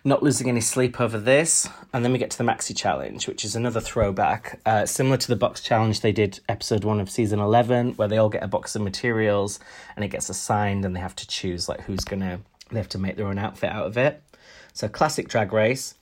not 0.03 0.21
losing 0.21 0.49
any 0.49 0.59
sleep 0.59 0.99
over 0.99 1.17
this. 1.17 1.69
And 1.93 2.03
then 2.03 2.11
we 2.11 2.17
get 2.17 2.31
to 2.31 2.37
the 2.37 2.43
Maxi 2.43 2.75
Challenge, 2.75 3.25
which 3.27 3.45
is 3.45 3.55
another 3.55 3.79
throwback, 3.79 4.59
uh, 4.65 4.85
similar 4.85 5.15
to 5.17 5.27
the 5.27 5.37
box 5.37 5.61
challenge 5.61 6.01
they 6.01 6.11
did 6.11 6.41
episode 6.49 6.83
one 6.83 6.99
of 6.99 7.09
season 7.09 7.39
11, 7.39 7.93
where 7.93 8.09
they 8.09 8.17
all 8.17 8.29
get 8.29 8.43
a 8.43 8.47
box 8.47 8.75
of 8.75 8.81
materials 8.81 9.59
and 9.95 10.03
it 10.03 10.09
gets 10.09 10.29
assigned 10.29 10.83
and 10.83 10.93
they 10.93 10.99
have 10.99 11.15
to 11.15 11.27
choose 11.27 11.69
like 11.69 11.81
who's 11.81 12.03
gonna, 12.03 12.41
they 12.69 12.79
have 12.79 12.89
to 12.89 12.97
make 12.97 13.17
their 13.17 13.27
own 13.27 13.37
outfit 13.37 13.71
out 13.71 13.85
of 13.85 13.97
it. 13.97 14.21
So 14.73 14.87
classic 14.87 15.27
drag 15.27 15.53
race. 15.53 15.95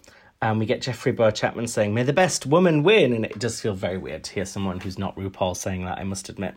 And 0.44 0.58
we 0.58 0.66
get 0.66 0.82
Jeffrey 0.82 1.12
Bowyer-Chapman 1.12 1.68
saying, 1.68 1.94
May 1.94 2.04
the 2.04 2.14
best 2.14 2.48
woman 2.48 2.82
win. 2.82 3.14
And 3.14 3.26
it 3.26 3.38
does 3.38 3.62
feel 3.62 3.76
very 3.76 3.98
weird 3.98 4.24
to 4.24 4.34
hear 4.34 4.46
someone 4.46 4.80
who's 4.80 4.98
not 4.98 5.16
RuPaul 5.16 5.56
saying 5.56 5.86
that, 5.86 6.00
I 6.00 6.04
must 6.04 6.30
admit. 6.30 6.56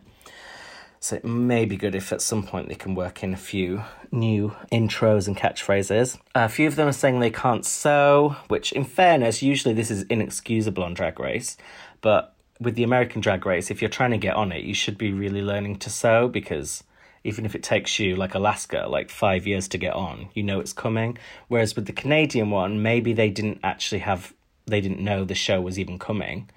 So 1.00 1.16
it 1.16 1.24
may 1.24 1.66
be 1.66 1.76
good 1.76 1.94
if 1.94 2.14
at 2.14 2.22
some 2.22 2.44
point 2.44 2.70
they 2.70 2.74
can 2.76 2.94
work 2.94 3.22
in 3.22 3.34
a 3.34 3.36
few 3.36 3.82
new 4.10 4.56
intros 4.72 5.26
and 5.26 5.36
catchphrases. 5.36 6.18
A 6.34 6.48
few 6.48 6.66
of 6.66 6.76
them 6.76 6.88
are 6.88 6.92
saying 6.92 7.20
they 7.20 7.28
can't 7.28 7.66
sew, 7.66 8.36
which, 8.48 8.72
in 8.72 8.86
fairness, 8.86 9.42
usually 9.42 9.74
this 9.74 9.90
is 9.90 10.04
inexcusable 10.04 10.82
on 10.82 10.94
Drag 10.94 11.20
Race. 11.20 11.58
But 12.00 12.34
with 12.58 12.74
the 12.74 12.84
American 12.84 13.20
Drag 13.20 13.44
Race, 13.44 13.70
if 13.70 13.82
you're 13.82 13.90
trying 13.90 14.12
to 14.12 14.16
get 14.16 14.34
on 14.34 14.50
it, 14.50 14.64
you 14.64 14.72
should 14.72 14.96
be 14.96 15.12
really 15.12 15.42
learning 15.42 15.78
to 15.80 15.90
sew 15.90 16.26
because 16.26 16.84
even 17.24 17.46
if 17.46 17.54
it 17.54 17.62
takes 17.62 17.98
you, 17.98 18.14
like 18.14 18.34
Alaska, 18.34 18.86
like 18.88 19.10
five 19.10 19.46
years 19.46 19.66
to 19.68 19.78
get 19.78 19.94
on, 19.94 20.28
you 20.34 20.42
know 20.42 20.60
it's 20.60 20.74
coming. 20.74 21.16
Whereas 21.48 21.74
with 21.74 21.86
the 21.86 21.92
Canadian 21.92 22.50
one, 22.50 22.82
maybe 22.82 23.14
they 23.14 23.30
didn't 23.30 23.60
actually 23.64 24.00
have, 24.00 24.34
they 24.66 24.80
didn't 24.80 25.00
know 25.00 25.24
the 25.24 25.34
show 25.34 25.60
was 25.60 25.78
even 25.78 25.98
coming 25.98 26.50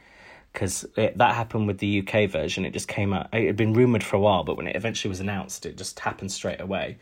because 0.54 0.86
that 0.96 1.36
happened 1.36 1.68
with 1.68 1.78
the 1.78 2.00
UK 2.00 2.30
version. 2.30 2.66
It 2.66 2.74
just 2.74 2.88
came 2.88 3.14
out. 3.14 3.30
It 3.32 3.46
had 3.46 3.56
been 3.56 3.74
rumored 3.74 4.04
for 4.04 4.16
a 4.16 4.20
while, 4.20 4.44
but 4.44 4.58
when 4.58 4.68
it 4.68 4.76
eventually 4.76 5.10
was 5.10 5.20
announced, 5.20 5.66
it 5.68 5.78
just 5.78 6.00
happened 6.00 6.32
straight 6.32 6.60
away. 6.60 6.98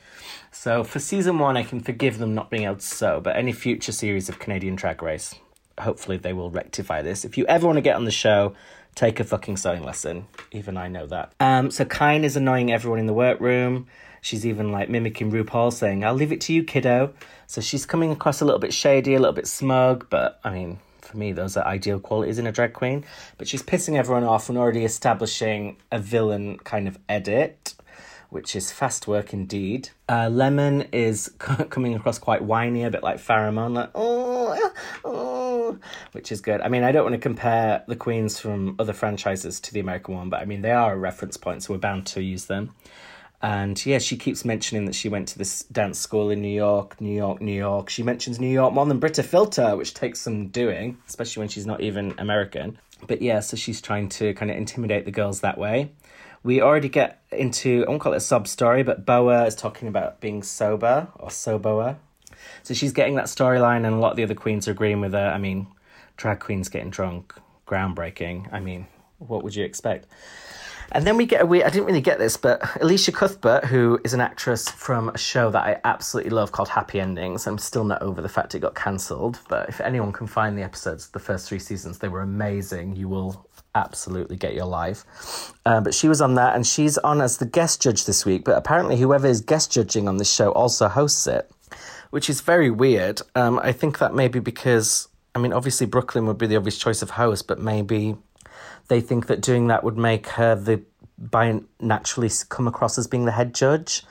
So 0.51 0.83
for 0.83 0.99
season 0.99 1.39
one, 1.39 1.55
I 1.55 1.63
can 1.63 1.79
forgive 1.79 2.17
them 2.17 2.35
not 2.35 2.49
being 2.49 2.63
able 2.63 2.75
to 2.75 2.81
sew, 2.81 3.21
but 3.21 3.37
any 3.37 3.53
future 3.53 3.93
series 3.93 4.27
of 4.27 4.39
Canadian 4.39 4.75
Drag 4.75 5.01
Race, 5.01 5.35
hopefully 5.79 6.17
they 6.17 6.33
will 6.33 6.51
rectify 6.51 7.01
this. 7.01 7.23
If 7.23 7.37
you 7.37 7.45
ever 7.45 7.65
want 7.65 7.77
to 7.77 7.81
get 7.81 7.95
on 7.95 8.03
the 8.03 8.11
show, 8.11 8.55
take 8.95 9.19
a 9.19 9.23
fucking 9.23 9.57
sewing 9.57 9.83
lesson. 9.83 10.27
Even 10.51 10.77
I 10.77 10.87
know 10.87 11.05
that. 11.07 11.33
Um, 11.39 11.69
so 11.69 11.85
Kyne 11.85 12.23
is 12.23 12.35
annoying 12.35 12.71
everyone 12.71 12.99
in 12.99 13.05
the 13.05 13.13
workroom. 13.13 13.87
She's 14.21 14.45
even 14.45 14.71
like 14.71 14.89
mimicking 14.89 15.31
RuPaul, 15.31 15.71
saying, 15.71 16.03
"I'll 16.03 16.15
leave 16.15 16.31
it 16.31 16.41
to 16.41 16.53
you, 16.53 16.63
kiddo." 16.63 17.13
So 17.45 17.61
she's 17.61 17.85
coming 17.85 18.11
across 18.11 18.41
a 18.41 18.45
little 18.45 18.59
bit 18.59 18.73
shady, 18.73 19.13
a 19.13 19.19
little 19.19 19.33
bit 19.33 19.47
smug, 19.47 20.07
but 20.09 20.39
I 20.43 20.49
mean, 20.49 20.79
for 21.01 21.15
me, 21.17 21.31
those 21.31 21.55
are 21.55 21.65
ideal 21.65 21.99
qualities 21.99 22.39
in 22.39 22.47
a 22.47 22.51
drag 22.51 22.73
queen. 22.73 23.05
But 23.37 23.47
she's 23.47 23.61
pissing 23.61 23.97
everyone 23.97 24.23
off 24.23 24.49
and 24.49 24.57
already 24.57 24.83
establishing 24.83 25.77
a 25.91 25.99
villain 25.99 26.57
kind 26.59 26.87
of 26.87 26.97
edit, 27.07 27.75
which 28.29 28.55
is 28.55 28.71
fast 28.71 29.07
work 29.07 29.31
indeed. 29.31 29.89
Uh, 30.09 30.29
Lemon 30.29 30.87
is 30.91 31.29
coming 31.37 31.93
across 31.93 32.17
quite 32.17 32.43
whiny, 32.43 32.83
a 32.83 32.89
bit 32.89 33.03
like 33.03 33.17
Farrah 33.17 33.53
Moan, 33.53 33.75
like, 33.75 33.91
oh, 33.93 34.71
oh, 35.03 35.34
which 36.11 36.31
is 36.31 36.41
good. 36.41 36.61
I 36.61 36.69
mean, 36.69 36.83
I 36.83 36.91
don't 36.91 37.03
want 37.03 37.15
to 37.15 37.21
compare 37.21 37.83
the 37.87 37.95
queens 37.95 38.39
from 38.39 38.75
other 38.79 38.93
franchises 38.93 39.59
to 39.61 39.73
the 39.73 39.79
American 39.79 40.15
one, 40.15 40.29
but 40.29 40.41
I 40.41 40.45
mean, 40.45 40.61
they 40.61 40.71
are 40.71 40.93
a 40.93 40.97
reference 40.97 41.37
point, 41.37 41.63
so 41.63 41.73
we're 41.73 41.79
bound 41.79 42.05
to 42.07 42.21
use 42.21 42.45
them. 42.45 42.71
And 43.41 43.85
yeah, 43.85 43.99
she 43.99 44.17
keeps 44.17 44.43
mentioning 44.43 44.85
that 44.85 44.95
she 44.95 45.09
went 45.09 45.27
to 45.29 45.37
this 45.37 45.63
dance 45.63 45.99
school 45.99 46.29
in 46.31 46.41
New 46.41 46.55
York, 46.55 46.99
New 46.99 47.15
York, 47.15 47.41
New 47.41 47.53
York. 47.53 47.89
She 47.89 48.01
mentions 48.01 48.39
New 48.39 48.49
York 48.49 48.73
more 48.73 48.85
than 48.85 48.99
Brita 48.99 49.23
Filter, 49.23 49.75
which 49.75 49.93
takes 49.93 50.21
some 50.21 50.47
doing, 50.47 50.97
especially 51.07 51.41
when 51.41 51.49
she's 51.49 51.65
not 51.67 51.81
even 51.81 52.15
American. 52.17 52.79
But 53.05 53.21
yeah, 53.21 53.41
so 53.41 53.55
she's 53.55 53.81
trying 53.81 54.09
to 54.09 54.33
kind 54.33 54.49
of 54.49 54.57
intimidate 54.57 55.05
the 55.05 55.11
girls 55.11 55.41
that 55.41 55.57
way. 55.57 55.91
We 56.43 56.61
already 56.61 56.89
get 56.89 57.21
into, 57.31 57.83
I 57.85 57.89
won't 57.89 58.01
call 58.01 58.13
it 58.13 58.17
a 58.17 58.21
sob 58.21 58.47
story, 58.47 58.83
but 58.83 59.05
Boa 59.05 59.45
is 59.45 59.55
talking 59.55 59.87
about 59.87 60.21
being 60.21 60.41
sober 60.41 61.07
or 61.15 61.29
sober. 61.29 61.97
So 62.63 62.73
she's 62.73 62.93
getting 62.93 63.15
that 63.15 63.25
storyline, 63.25 63.85
and 63.85 63.95
a 63.95 63.97
lot 63.97 64.11
of 64.11 64.17
the 64.17 64.23
other 64.23 64.35
queens 64.35 64.67
are 64.67 64.71
agreeing 64.71 65.01
with 65.01 65.13
her. 65.13 65.31
I 65.33 65.37
mean, 65.37 65.67
drag 66.17 66.39
queens 66.39 66.69
getting 66.69 66.89
drunk, 66.89 67.33
groundbreaking. 67.67 68.51
I 68.51 68.59
mean, 68.59 68.87
what 69.19 69.43
would 69.43 69.55
you 69.55 69.63
expect? 69.63 70.07
And 70.91 71.05
then 71.05 71.17
we 71.17 71.25
get 71.25 71.41
a 71.41 71.45
weird, 71.45 71.65
I 71.65 71.69
didn't 71.69 71.87
really 71.87 72.01
get 72.01 72.19
this, 72.19 72.37
but 72.37 72.61
Elisha 72.79 73.11
Cuthbert, 73.11 73.65
who 73.65 73.99
is 74.03 74.13
an 74.13 74.21
actress 74.21 74.69
from 74.69 75.09
a 75.09 75.17
show 75.17 75.49
that 75.49 75.63
I 75.63 75.81
absolutely 75.83 76.29
love 76.29 76.51
called 76.51 76.69
Happy 76.69 76.99
Endings, 76.99 77.47
I'm 77.47 77.57
still 77.57 77.83
not 77.83 78.01
over 78.03 78.21
the 78.21 78.29
fact 78.29 78.53
it 78.53 78.59
got 78.59 78.75
cancelled. 78.75 79.39
But 79.49 79.67
if 79.67 79.81
anyone 79.81 80.11
can 80.11 80.27
find 80.27 80.57
the 80.57 80.61
episodes, 80.61 81.09
the 81.09 81.19
first 81.19 81.49
three 81.49 81.59
seasons, 81.59 81.97
they 81.97 82.07
were 82.07 82.21
amazing. 82.21 82.95
You 82.95 83.09
will 83.09 83.47
absolutely 83.73 84.37
get 84.37 84.53
your 84.53 84.65
life. 84.65 85.53
Uh, 85.65 85.81
but 85.81 85.93
she 85.93 86.07
was 86.07 86.21
on 86.21 86.35
that, 86.35 86.55
and 86.55 86.65
she's 86.67 86.97
on 86.99 87.19
as 87.19 87.37
the 87.37 87.45
guest 87.45 87.81
judge 87.81 88.05
this 88.05 88.25
week. 88.25 88.45
But 88.45 88.57
apparently, 88.57 88.97
whoever 88.97 89.27
is 89.27 89.41
guest 89.41 89.71
judging 89.71 90.07
on 90.07 90.17
this 90.17 90.31
show 90.31 90.51
also 90.51 90.87
hosts 90.87 91.25
it, 91.25 91.49
which 92.09 92.29
is 92.29 92.41
very 92.41 92.69
weird. 92.69 93.21
Um, 93.35 93.59
I 93.59 93.71
think 93.71 93.99
that 93.99 94.13
maybe 94.13 94.39
because, 94.39 95.07
I 95.33 95.39
mean, 95.39 95.53
obviously 95.53 95.87
Brooklyn 95.87 96.25
would 96.27 96.37
be 96.37 96.47
the 96.47 96.55
obvious 96.55 96.77
choice 96.77 97.01
of 97.01 97.11
host, 97.11 97.47
but 97.47 97.59
maybe 97.59 98.15
they 98.87 99.01
think 99.01 99.27
that 99.27 99.41
doing 99.41 99.67
that 99.67 99.83
would 99.83 99.97
make 99.97 100.27
her 100.29 100.55
the 100.55 100.83
by 101.17 101.61
naturally 101.79 102.29
come 102.49 102.67
across 102.67 102.97
as 102.97 103.07
being 103.07 103.25
the 103.25 103.31
head 103.31 103.55
judge, 103.55 104.03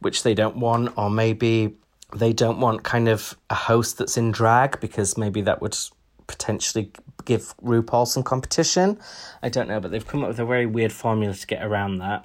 which 0.00 0.22
they 0.22 0.34
don't 0.34 0.56
want, 0.56 0.96
or 0.96 1.10
maybe 1.10 1.76
they 2.14 2.32
don't 2.32 2.60
want 2.60 2.82
kind 2.82 3.08
of 3.08 3.36
a 3.50 3.54
host 3.54 3.98
that's 3.98 4.16
in 4.16 4.30
drag 4.30 4.80
because 4.80 5.18
maybe 5.18 5.42
that 5.42 5.60
would 5.60 5.76
potentially 6.26 6.90
give 7.24 7.54
RuPaul 7.58 8.06
some 8.06 8.22
competition. 8.22 8.98
I 9.42 9.48
don't 9.48 9.68
know, 9.68 9.80
but 9.80 9.90
they've 9.90 10.06
come 10.06 10.22
up 10.22 10.28
with 10.28 10.38
a 10.38 10.44
very 10.44 10.66
weird 10.66 10.92
formula 10.92 11.34
to 11.34 11.46
get 11.46 11.62
around 11.62 11.98
that. 11.98 12.24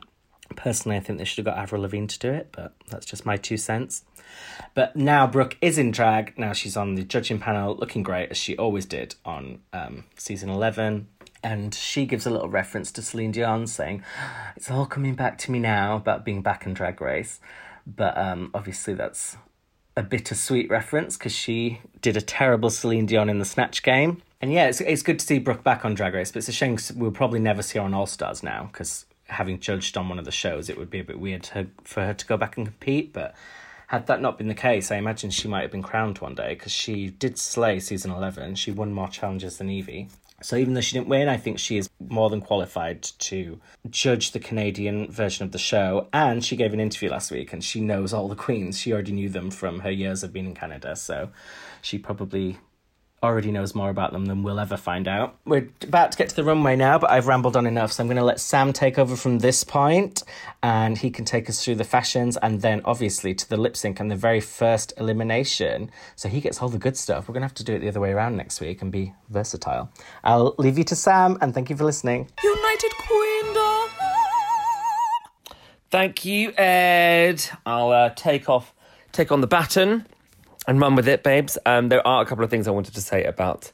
Personally, 0.56 0.98
I 0.98 1.00
think 1.00 1.18
they 1.18 1.26
should 1.26 1.46
have 1.46 1.54
got 1.54 1.62
Avril 1.62 1.82
Lavigne 1.82 2.08
to 2.08 2.20
do 2.20 2.32
it, 2.32 2.50
but 2.52 2.74
that's 2.90 3.06
just 3.06 3.26
my 3.26 3.38
two 3.38 3.58
cents. 3.58 4.04
But 4.74 4.96
now 4.96 5.28
Brooke 5.28 5.58
is 5.62 5.78
in 5.78 5.92
drag. 5.92 6.38
Now 6.38 6.54
she's 6.54 6.78
on 6.78 6.96
the 6.96 7.04
judging 7.04 7.40
panel, 7.40 7.76
looking 7.76 8.04
great 8.04 8.32
as 8.32 8.38
she 8.38 8.56
always 8.58 8.86
did 8.86 9.16
on 9.26 9.60
um, 9.74 10.06
season 10.16 10.50
11 10.50 11.08
and 11.44 11.74
she 11.74 12.06
gives 12.06 12.26
a 12.26 12.30
little 12.30 12.50
reference 12.50 12.92
to 12.92 13.02
Celine 13.02 13.32
Dion 13.32 13.68
saying, 13.68 14.04
It's 14.56 14.70
all 14.70 14.86
coming 14.86 15.16
back 15.16 15.38
to 15.40 15.52
me 15.52 15.60
now 15.60 15.96
about 15.96 16.24
being 16.24 16.42
back 16.42 16.66
in 16.66 16.74
Drag 16.74 17.02
Race. 17.02 17.40
But 17.88 18.18
um, 18.18 18.52
obviously, 18.54 18.94
that's 18.94 19.38
a 19.98 20.04
bittersweet 20.04 20.70
reference 20.70 21.18
because 21.18 21.34
she 21.34 21.82
did 22.02 22.16
a 22.16 22.22
terrible 22.22 22.70
Celine 22.70 23.08
Dion 23.08 23.30
in 23.30 23.40
the 23.40 23.46
Snatch 23.46 23.82
game. 23.82 24.22
And 24.40 24.54
yeah, 24.54 24.68
it's, 24.68 24.82
it's 24.82 25.04
good 25.04 25.20
to 25.20 25.26
see 25.26 25.40
Brooke 25.40 25.64
back 25.64 25.84
on 25.84 25.94
Drag 25.94 26.14
Race, 26.14 26.32
but 26.32 26.38
it's 26.38 26.50
a 26.50 26.52
shame 26.52 26.78
we'll 26.96 27.12
probably 27.12 27.40
never 27.40 27.62
see 27.62 27.80
her 27.80 27.86
on 27.86 27.94
All 27.94 28.06
Stars 28.06 28.44
now 28.44 28.70
because 28.72 29.06
having 29.26 29.60
judged 29.60 29.98
on 29.98 30.10
one 30.10 30.20
of 30.20 30.26
the 30.26 30.32
shows, 30.32 30.70
it 30.70 30.78
would 30.78 30.90
be 30.90 31.00
a 31.00 31.04
bit 31.04 31.20
weird 31.20 31.44
to, 31.44 31.68
for 31.84 32.06
her 32.06 32.14
to 32.14 32.26
go 32.26 32.38
back 32.38 32.58
and 32.58 32.68
compete. 32.68 33.14
But 33.14 33.36
had 33.92 34.08
that 34.08 34.22
not 34.22 34.38
been 34.38 34.48
the 34.48 34.54
case, 34.54 34.90
I 34.90 34.96
imagine 34.96 35.32
she 35.32 35.50
might 35.50 35.64
have 35.64 35.72
been 35.72 35.84
crowned 35.84 36.20
one 36.20 36.34
day 36.34 36.54
because 36.54 36.72
she 36.72 37.10
did 37.10 37.38
slay 37.38 37.78
season 37.82 38.10
11. 38.10 38.56
She 38.56 38.72
won 38.72 38.94
more 38.94 39.10
challenges 39.10 39.58
than 39.58 39.68
Yvie. 39.68 40.10
So 40.42 40.56
even 40.56 40.74
though 40.74 40.82
she 40.82 40.94
didn't 40.94 41.10
win, 41.10 41.28
I 41.28 41.36
think 41.36 41.60
she 41.60 41.76
is 41.76 41.90
more 42.00 42.30
than 42.30 42.40
qualified 42.40 43.04
to 43.04 43.60
judge 43.90 44.32
the 44.32 44.40
Canadian 44.40 45.12
version 45.12 45.46
of 45.46 45.52
the 45.52 45.60
show. 45.60 46.08
And 46.14 46.42
she 46.42 46.56
gave 46.56 46.74
an 46.74 46.80
interview 46.80 47.10
last 47.10 47.32
week 47.32 47.52
and 47.52 47.62
she 47.62 47.82
knows 47.82 48.14
all 48.14 48.30
the 48.30 48.36
queens. 48.36 48.80
She 48.80 48.94
already 48.94 49.12
knew 49.12 49.28
them 49.28 49.52
from 49.52 49.82
her 49.82 49.92
years 49.92 50.24
of 50.24 50.32
being 50.32 50.46
in 50.46 50.56
Canada. 50.56 50.96
So 50.96 51.30
she 51.82 51.98
probably 51.98 52.60
already 53.24 53.52
knows 53.52 53.76
more 53.76 53.90
about 53.90 54.12
them 54.12 54.26
than 54.26 54.42
we'll 54.44 54.60
ever 54.60 54.78
find 54.78 55.08
out. 55.08 55.36
We're 55.46 55.70
about 55.84 56.12
to 56.14 56.18
get 56.18 56.30
to 56.30 56.36
the 56.36 56.44
runway 56.44 56.76
now, 56.76 56.98
but 56.98 57.12
I've 57.12 57.28
rambled 57.28 57.56
on 57.56 57.68
enough, 57.68 57.92
so 57.92 58.04
I'm 58.04 58.08
going 58.08 58.18
to 58.18 58.24
let 58.24 58.40
Sam 58.40 58.74
take 58.74 58.98
over 58.98 59.16
from 59.16 59.40
this 59.40 59.64
point, 59.64 60.24
and 60.64 60.98
he 60.98 61.12
can 61.12 61.26
take 61.26 61.50
us 61.50 61.64
through 61.64 61.76
the 61.76 61.84
fashions, 61.84 62.38
and 62.38 62.62
then 62.62 62.82
obviously 62.84 63.34
to 63.36 63.48
the 63.48 63.58
lip 63.58 63.78
sync 63.78 64.00
and 64.00 64.10
the 64.10 64.16
very 64.16 64.42
first 64.42 64.94
elimination. 64.98 65.92
So 66.16 66.30
he 66.30 66.42
gets 66.42 66.62
all 66.62 66.70
the 66.70 66.80
good 66.80 66.98
stuff. 66.98 67.28
We're 67.28 67.34
going 67.34 67.42
to 67.42 67.48
have 67.48 67.54
to 67.56 67.64
do 67.64 67.74
it 67.74 67.80
the 67.80 67.88
other 67.88 68.00
way 68.00 68.12
around 68.12 68.38
next 68.38 68.60
week 68.60 68.82
and 68.82 68.92
be 68.92 69.14
versatile. 69.30 69.92
I'll 70.24 70.56
leave 70.58 70.78
you 70.78 70.84
to 70.86 70.96
Sam, 70.96 71.38
and 71.42 71.54
thank 71.54 71.70
you 71.70 71.76
for 71.76 71.84
listening. 71.84 72.30
United 72.44 72.92
Queendom. 73.08 73.90
Thank 75.92 76.26
you, 76.26 76.54
Ed. 76.54 77.44
I'll 77.66 77.92
uh, 77.92 78.10
take 78.16 78.50
off, 78.50 78.74
take 79.12 79.32
on 79.32 79.42
the 79.42 79.48
baton 79.48 80.08
and 80.68 80.80
run 80.80 80.96
with 80.96 81.08
it, 81.08 81.24
babes. 81.24 81.58
Um, 81.66 81.90
there 81.90 82.06
are 82.06 82.22
a 82.22 82.26
couple 82.26 82.44
of 82.44 82.50
things 82.50 82.68
I 82.68 82.72
wanted 82.72 82.94
to 82.96 83.02
say 83.02 83.24
about 83.24 83.72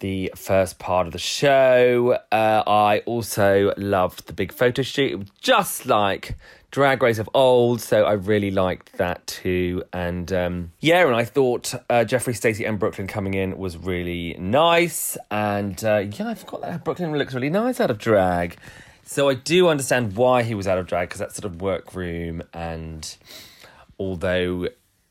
the 0.00 0.32
first 0.36 0.78
part 0.78 1.06
of 1.06 1.12
the 1.12 1.18
show. 1.18 2.18
Uh, 2.30 2.62
I 2.66 3.02
also 3.04 3.74
loved 3.76 4.26
the 4.26 4.32
big 4.32 4.52
photo 4.52 4.82
shoot. 4.82 5.28
Just 5.40 5.86
like 5.86 6.36
Drag 6.70 7.02
Race 7.02 7.18
of 7.18 7.28
old, 7.34 7.80
so 7.80 8.04
I 8.04 8.12
really 8.12 8.50
liked 8.50 8.92
that 8.98 9.26
too. 9.26 9.82
And 9.92 10.32
um, 10.32 10.72
yeah, 10.80 11.06
and 11.06 11.16
I 11.16 11.24
thought 11.24 11.74
uh, 11.90 12.04
Jeffrey, 12.04 12.34
Stacey, 12.34 12.64
and 12.64 12.78
Brooklyn 12.78 13.06
coming 13.06 13.34
in 13.34 13.58
was 13.58 13.76
really 13.76 14.36
nice. 14.38 15.16
And 15.30 15.82
uh, 15.84 16.04
yeah, 16.10 16.28
I 16.28 16.34
forgot 16.34 16.60
that 16.62 16.84
Brooklyn 16.84 17.12
looks 17.16 17.34
really 17.34 17.50
nice 17.50 17.80
out 17.80 17.90
of 17.90 17.98
drag. 17.98 18.56
So 19.04 19.30
I 19.30 19.34
do 19.34 19.68
understand 19.68 20.16
why 20.16 20.42
he 20.42 20.54
was 20.54 20.68
out 20.68 20.76
of 20.76 20.86
drag 20.86 21.08
because 21.08 21.20
that 21.20 21.32
sort 21.32 21.46
of 21.46 21.62
workroom 21.62 22.42
and 22.52 23.16
although 23.98 24.68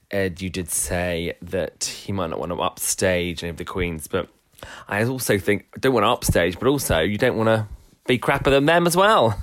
Ed, 0.10 0.42
you 0.42 0.50
did 0.50 0.70
say 0.70 1.36
that 1.42 1.84
he 1.84 2.12
might 2.12 2.30
not 2.30 2.40
want 2.40 2.52
to 2.52 2.62
upstage 2.62 3.44
any 3.44 3.50
of 3.50 3.58
the 3.58 3.66
queens, 3.66 4.08
but 4.08 4.30
I 4.88 5.04
also 5.04 5.38
think 5.38 5.68
I 5.76 5.80
don't 5.80 5.94
want 5.94 6.06
to 6.06 6.10
upstage, 6.10 6.58
but 6.60 6.68
also 6.68 7.00
you 7.00 7.18
don't 7.18 7.36
want 7.36 7.48
to 7.48 7.68
be 8.06 8.18
crapper 8.18 8.46
than 8.46 8.66
them 8.66 8.88
as 8.88 8.96
well. 8.96 9.42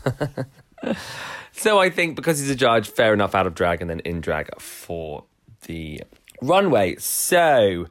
so 1.52 1.78
I 1.78 1.90
think 1.90 2.16
because 2.16 2.40
he's 2.40 2.50
a 2.50 2.56
judge, 2.56 2.88
fair 2.88 3.12
enough 3.12 3.34
out 3.34 3.46
of 3.46 3.54
drag 3.54 3.80
and 3.80 3.90
then 3.90 4.00
in 4.00 4.20
drag 4.20 4.58
for 4.60 5.24
the 5.66 6.02
runway. 6.40 6.96
So 6.96 7.86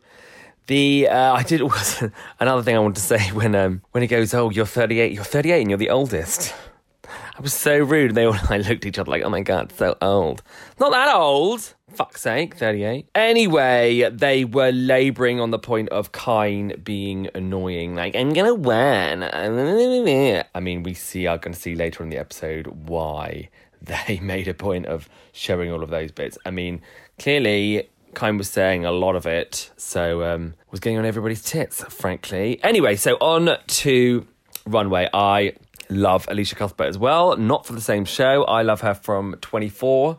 the 0.67 1.07
uh, 1.09 1.33
I 1.33 1.43
did 1.43 1.61
also 1.61 2.11
another 2.39 2.63
thing 2.63 2.75
I 2.75 2.79
want 2.79 2.95
to 2.95 3.01
say 3.01 3.31
when 3.31 3.55
um 3.55 3.81
when 3.91 4.01
he 4.01 4.07
goes, 4.07 4.33
oh, 4.33 4.49
you're 4.49 4.65
38, 4.65 5.11
you're 5.11 5.23
38, 5.23 5.61
and 5.61 5.69
you're 5.69 5.77
the 5.77 5.89
oldest. 5.89 6.53
I 7.35 7.41
was 7.41 7.53
so 7.53 7.77
rude. 7.77 8.11
And 8.11 8.17
they 8.17 8.25
all 8.25 8.33
like 8.49 8.67
looked 8.67 8.69
at 8.69 8.85
each 8.85 8.99
other 8.99 9.11
like, 9.11 9.23
oh 9.23 9.29
my 9.29 9.41
god, 9.41 9.71
so 9.71 9.97
old. 10.01 10.41
Not 10.79 10.91
that 10.91 11.13
old. 11.13 11.73
Fuck's 11.93 12.21
sake, 12.21 12.55
38. 12.55 13.07
Anyway, 13.13 14.09
they 14.11 14.45
were 14.45 14.71
labouring 14.71 15.39
on 15.39 15.51
the 15.51 15.59
point 15.59 15.89
of 15.89 16.11
Kyne 16.11 16.81
being 16.83 17.29
annoying. 17.35 17.95
Like, 17.95 18.15
I'm 18.15 18.33
gonna 18.33 18.55
win. 18.55 19.23
I 19.23 20.59
mean, 20.59 20.83
we 20.83 20.93
see, 20.95 21.27
are 21.27 21.37
gonna 21.37 21.55
see 21.55 21.75
later 21.75 22.03
in 22.03 22.09
the 22.09 22.17
episode 22.17 22.67
why 22.67 23.49
they 23.81 24.19
made 24.21 24.47
a 24.47 24.53
point 24.53 24.87
of 24.87 25.07
showing 25.31 25.71
all 25.71 25.83
of 25.83 25.89
those 25.89 26.11
bits. 26.11 26.37
I 26.45 26.51
mean, 26.51 26.81
clearly 27.19 27.89
Kyne 28.13 28.37
was 28.37 28.49
saying 28.49 28.85
a 28.85 28.91
lot 28.91 29.15
of 29.15 29.25
it, 29.25 29.69
so 29.77 30.23
um, 30.23 30.55
was 30.71 30.79
getting 30.79 30.97
on 30.97 31.05
everybody's 31.05 31.43
tits, 31.43 31.83
frankly. 31.83 32.59
Anyway, 32.63 32.95
so 32.95 33.15
on 33.15 33.57
to 33.67 34.25
Runway. 34.65 35.09
I 35.13 35.53
love 35.89 36.27
Elisha 36.29 36.55
Cuthbert 36.55 36.87
as 36.87 36.97
well, 36.97 37.37
not 37.37 37.65
for 37.65 37.73
the 37.73 37.81
same 37.81 38.05
show. 38.05 38.43
I 38.45 38.63
love 38.63 38.81
her 38.81 38.93
from 38.93 39.35
24 39.41 40.17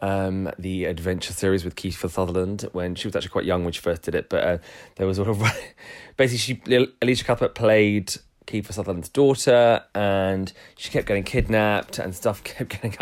um, 0.00 0.50
the 0.58 0.84
adventure 0.84 1.32
series 1.32 1.64
with 1.64 1.76
Kiefer 1.76 2.10
Sutherland 2.10 2.68
when 2.72 2.94
she 2.94 3.08
was 3.08 3.16
actually 3.16 3.30
quite 3.30 3.44
young 3.44 3.64
when 3.64 3.72
she 3.72 3.80
first 3.80 4.02
did 4.02 4.14
it. 4.14 4.28
But 4.28 4.44
uh, 4.44 4.58
there 4.96 5.06
was 5.06 5.16
sort 5.16 5.28
of 5.28 5.42
basically 6.16 6.60
she 6.66 6.88
Elisha 7.02 7.24
Cuthbert 7.24 7.54
played 7.54 8.14
Kiefer 8.48 8.72
Sutherland's 8.72 9.10
daughter, 9.10 9.84
and 9.94 10.52
she 10.76 10.90
kept 10.90 11.06
getting 11.06 11.22
kidnapped, 11.22 11.98
and 11.98 12.14
stuff 12.14 12.42
kept 12.44 12.70
getting 12.70 12.92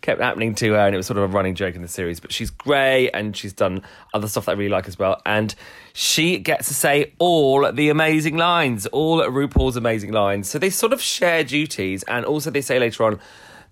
kept 0.00 0.20
happening 0.20 0.54
to 0.56 0.72
her, 0.72 0.78
and 0.78 0.94
it 0.94 0.96
was 0.96 1.06
sort 1.06 1.18
of 1.18 1.24
a 1.24 1.26
running 1.28 1.54
joke 1.54 1.76
in 1.76 1.82
the 1.82 1.88
series. 1.88 2.18
But 2.18 2.32
she's 2.32 2.50
great, 2.50 3.10
and 3.10 3.36
she's 3.36 3.52
done 3.52 3.82
other 4.12 4.26
stuff 4.26 4.46
that 4.46 4.52
I 4.52 4.54
really 4.54 4.70
like 4.70 4.88
as 4.88 4.98
well, 4.98 5.20
and 5.24 5.54
she 5.92 6.38
gets 6.38 6.68
to 6.68 6.74
say 6.74 7.12
all 7.18 7.70
the 7.70 7.90
amazing 7.90 8.36
lines, 8.36 8.86
all 8.86 9.20
RuPaul's 9.20 9.76
amazing 9.76 10.12
lines. 10.12 10.48
So 10.48 10.58
they 10.58 10.70
sort 10.70 10.92
of 10.92 11.00
share 11.00 11.44
duties, 11.44 12.02
and 12.04 12.24
also 12.24 12.50
they 12.50 12.62
say 12.62 12.78
later 12.78 13.04
on 13.04 13.20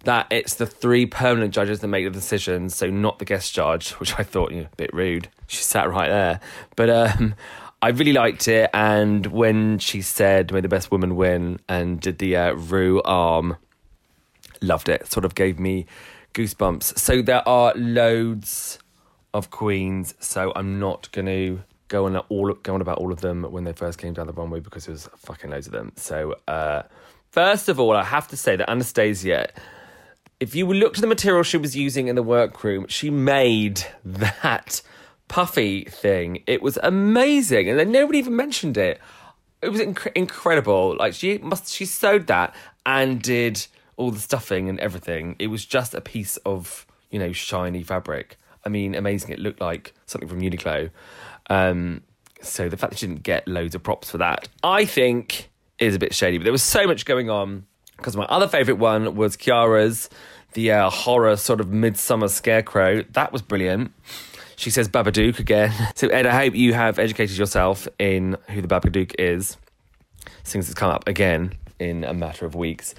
that 0.04 0.26
it's 0.30 0.54
the 0.54 0.66
three 0.66 1.06
permanent 1.06 1.54
judges 1.54 1.80
that 1.80 1.88
make 1.88 2.04
the 2.04 2.10
decisions, 2.10 2.74
so 2.74 2.88
not 2.88 3.18
the 3.18 3.24
guest 3.24 3.54
judge, 3.54 3.90
which 4.00 4.18
I 4.18 4.22
thought, 4.22 4.52
you 4.52 4.62
know, 4.62 4.68
a 4.72 4.76
bit 4.76 4.92
rude. 4.92 5.28
She 5.46 5.62
sat 5.62 5.88
right 5.88 6.08
there. 6.08 6.40
But 6.76 6.90
um, 6.90 7.34
I 7.80 7.88
really 7.88 8.12
liked 8.12 8.48
it. 8.48 8.70
And 8.72 9.26
when 9.26 9.78
she 9.78 10.02
said, 10.02 10.52
may 10.52 10.60
the 10.60 10.68
best 10.68 10.90
woman 10.90 11.16
win, 11.16 11.60
and 11.68 12.00
did 12.00 12.18
the 12.18 12.36
uh, 12.36 12.52
Ru 12.52 13.02
arm, 13.02 13.56
loved 14.60 14.88
it. 14.88 15.10
Sort 15.10 15.24
of 15.24 15.34
gave 15.34 15.58
me 15.58 15.86
goosebumps. 16.34 16.98
So 16.98 17.22
there 17.22 17.46
are 17.48 17.74
loads 17.74 18.78
of 19.34 19.50
queens, 19.50 20.14
so 20.20 20.52
I'm 20.54 20.78
not 20.78 21.10
going 21.12 21.26
to 21.26 21.62
go 21.88 22.06
on 22.06 22.16
all 22.16 22.54
go 22.54 22.74
on 22.74 22.80
about 22.80 22.96
all 22.98 23.12
of 23.12 23.20
them 23.20 23.42
when 23.42 23.64
they 23.64 23.72
first 23.74 23.98
came 23.98 24.14
down 24.14 24.26
the 24.26 24.32
runway 24.32 24.60
because 24.60 24.86
there 24.86 24.94
was 24.94 25.08
fucking 25.16 25.50
loads 25.50 25.66
of 25.66 25.72
them. 25.72 25.92
So 25.96 26.36
uh, 26.48 26.82
first 27.30 27.68
of 27.68 27.78
all, 27.78 27.94
I 27.94 28.02
have 28.02 28.28
to 28.28 28.36
say 28.36 28.56
that 28.56 28.70
Anastasia 28.70 29.52
if 30.42 30.56
you 30.56 30.66
looked 30.66 30.98
at 30.98 31.02
the 31.02 31.06
material 31.06 31.44
she 31.44 31.56
was 31.56 31.76
using 31.76 32.08
in 32.08 32.16
the 32.16 32.22
workroom, 32.22 32.84
she 32.88 33.10
made 33.10 33.86
that 34.04 34.82
puffy 35.28 35.84
thing. 35.84 36.42
It 36.48 36.60
was 36.60 36.76
amazing, 36.82 37.70
and 37.70 37.78
then 37.78 37.92
nobody 37.92 38.18
even 38.18 38.34
mentioned 38.34 38.76
it. 38.76 39.00
It 39.60 39.68
was 39.68 39.80
inc- 39.80 40.10
incredible. 40.16 40.96
Like 40.98 41.14
she 41.14 41.38
must, 41.38 41.72
she 41.72 41.84
sewed 41.84 42.26
that 42.26 42.56
and 42.84 43.22
did 43.22 43.64
all 43.96 44.10
the 44.10 44.18
stuffing 44.18 44.68
and 44.68 44.80
everything. 44.80 45.36
It 45.38 45.46
was 45.46 45.64
just 45.64 45.94
a 45.94 46.00
piece 46.00 46.38
of 46.38 46.88
you 47.12 47.20
know 47.20 47.30
shiny 47.30 47.84
fabric. 47.84 48.36
I 48.66 48.68
mean, 48.68 48.96
amazing. 48.96 49.30
It 49.30 49.38
looked 49.38 49.60
like 49.60 49.94
something 50.06 50.28
from 50.28 50.40
Uniqlo. 50.40 50.90
Um, 51.50 52.02
so 52.40 52.68
the 52.68 52.76
fact 52.76 52.94
that 52.94 52.98
she 52.98 53.06
didn't 53.06 53.22
get 53.22 53.46
loads 53.46 53.76
of 53.76 53.84
props 53.84 54.10
for 54.10 54.18
that, 54.18 54.48
I 54.64 54.86
think, 54.86 55.50
is 55.78 55.94
a 55.94 56.00
bit 56.00 56.12
shady. 56.16 56.38
But 56.38 56.44
there 56.44 56.52
was 56.52 56.64
so 56.64 56.84
much 56.88 57.04
going 57.04 57.30
on 57.30 57.64
because 58.02 58.16
my 58.16 58.24
other 58.24 58.48
favourite 58.48 58.78
one 58.78 59.14
was 59.14 59.36
Kiara's, 59.36 60.10
the 60.52 60.72
uh, 60.72 60.90
horror 60.90 61.36
sort 61.36 61.60
of 61.60 61.68
midsummer 61.68 62.28
scarecrow. 62.28 63.02
That 63.12 63.32
was 63.32 63.40
brilliant. 63.42 63.92
She 64.56 64.70
says 64.70 64.88
Babadook 64.88 65.38
again. 65.38 65.72
So, 65.94 66.08
Ed, 66.08 66.26
I 66.26 66.44
hope 66.44 66.54
you 66.54 66.74
have 66.74 66.98
educated 66.98 67.36
yourself 67.36 67.88
in 67.98 68.36
who 68.48 68.60
the 68.60 68.68
Babadook 68.68 69.14
is, 69.18 69.56
since 70.42 70.68
it's 70.68 70.74
come 70.74 70.90
up 70.90 71.08
again 71.08 71.54
in 71.78 72.04
a 72.04 72.12
matter 72.12 72.44
of 72.44 72.54
weeks. 72.54 72.94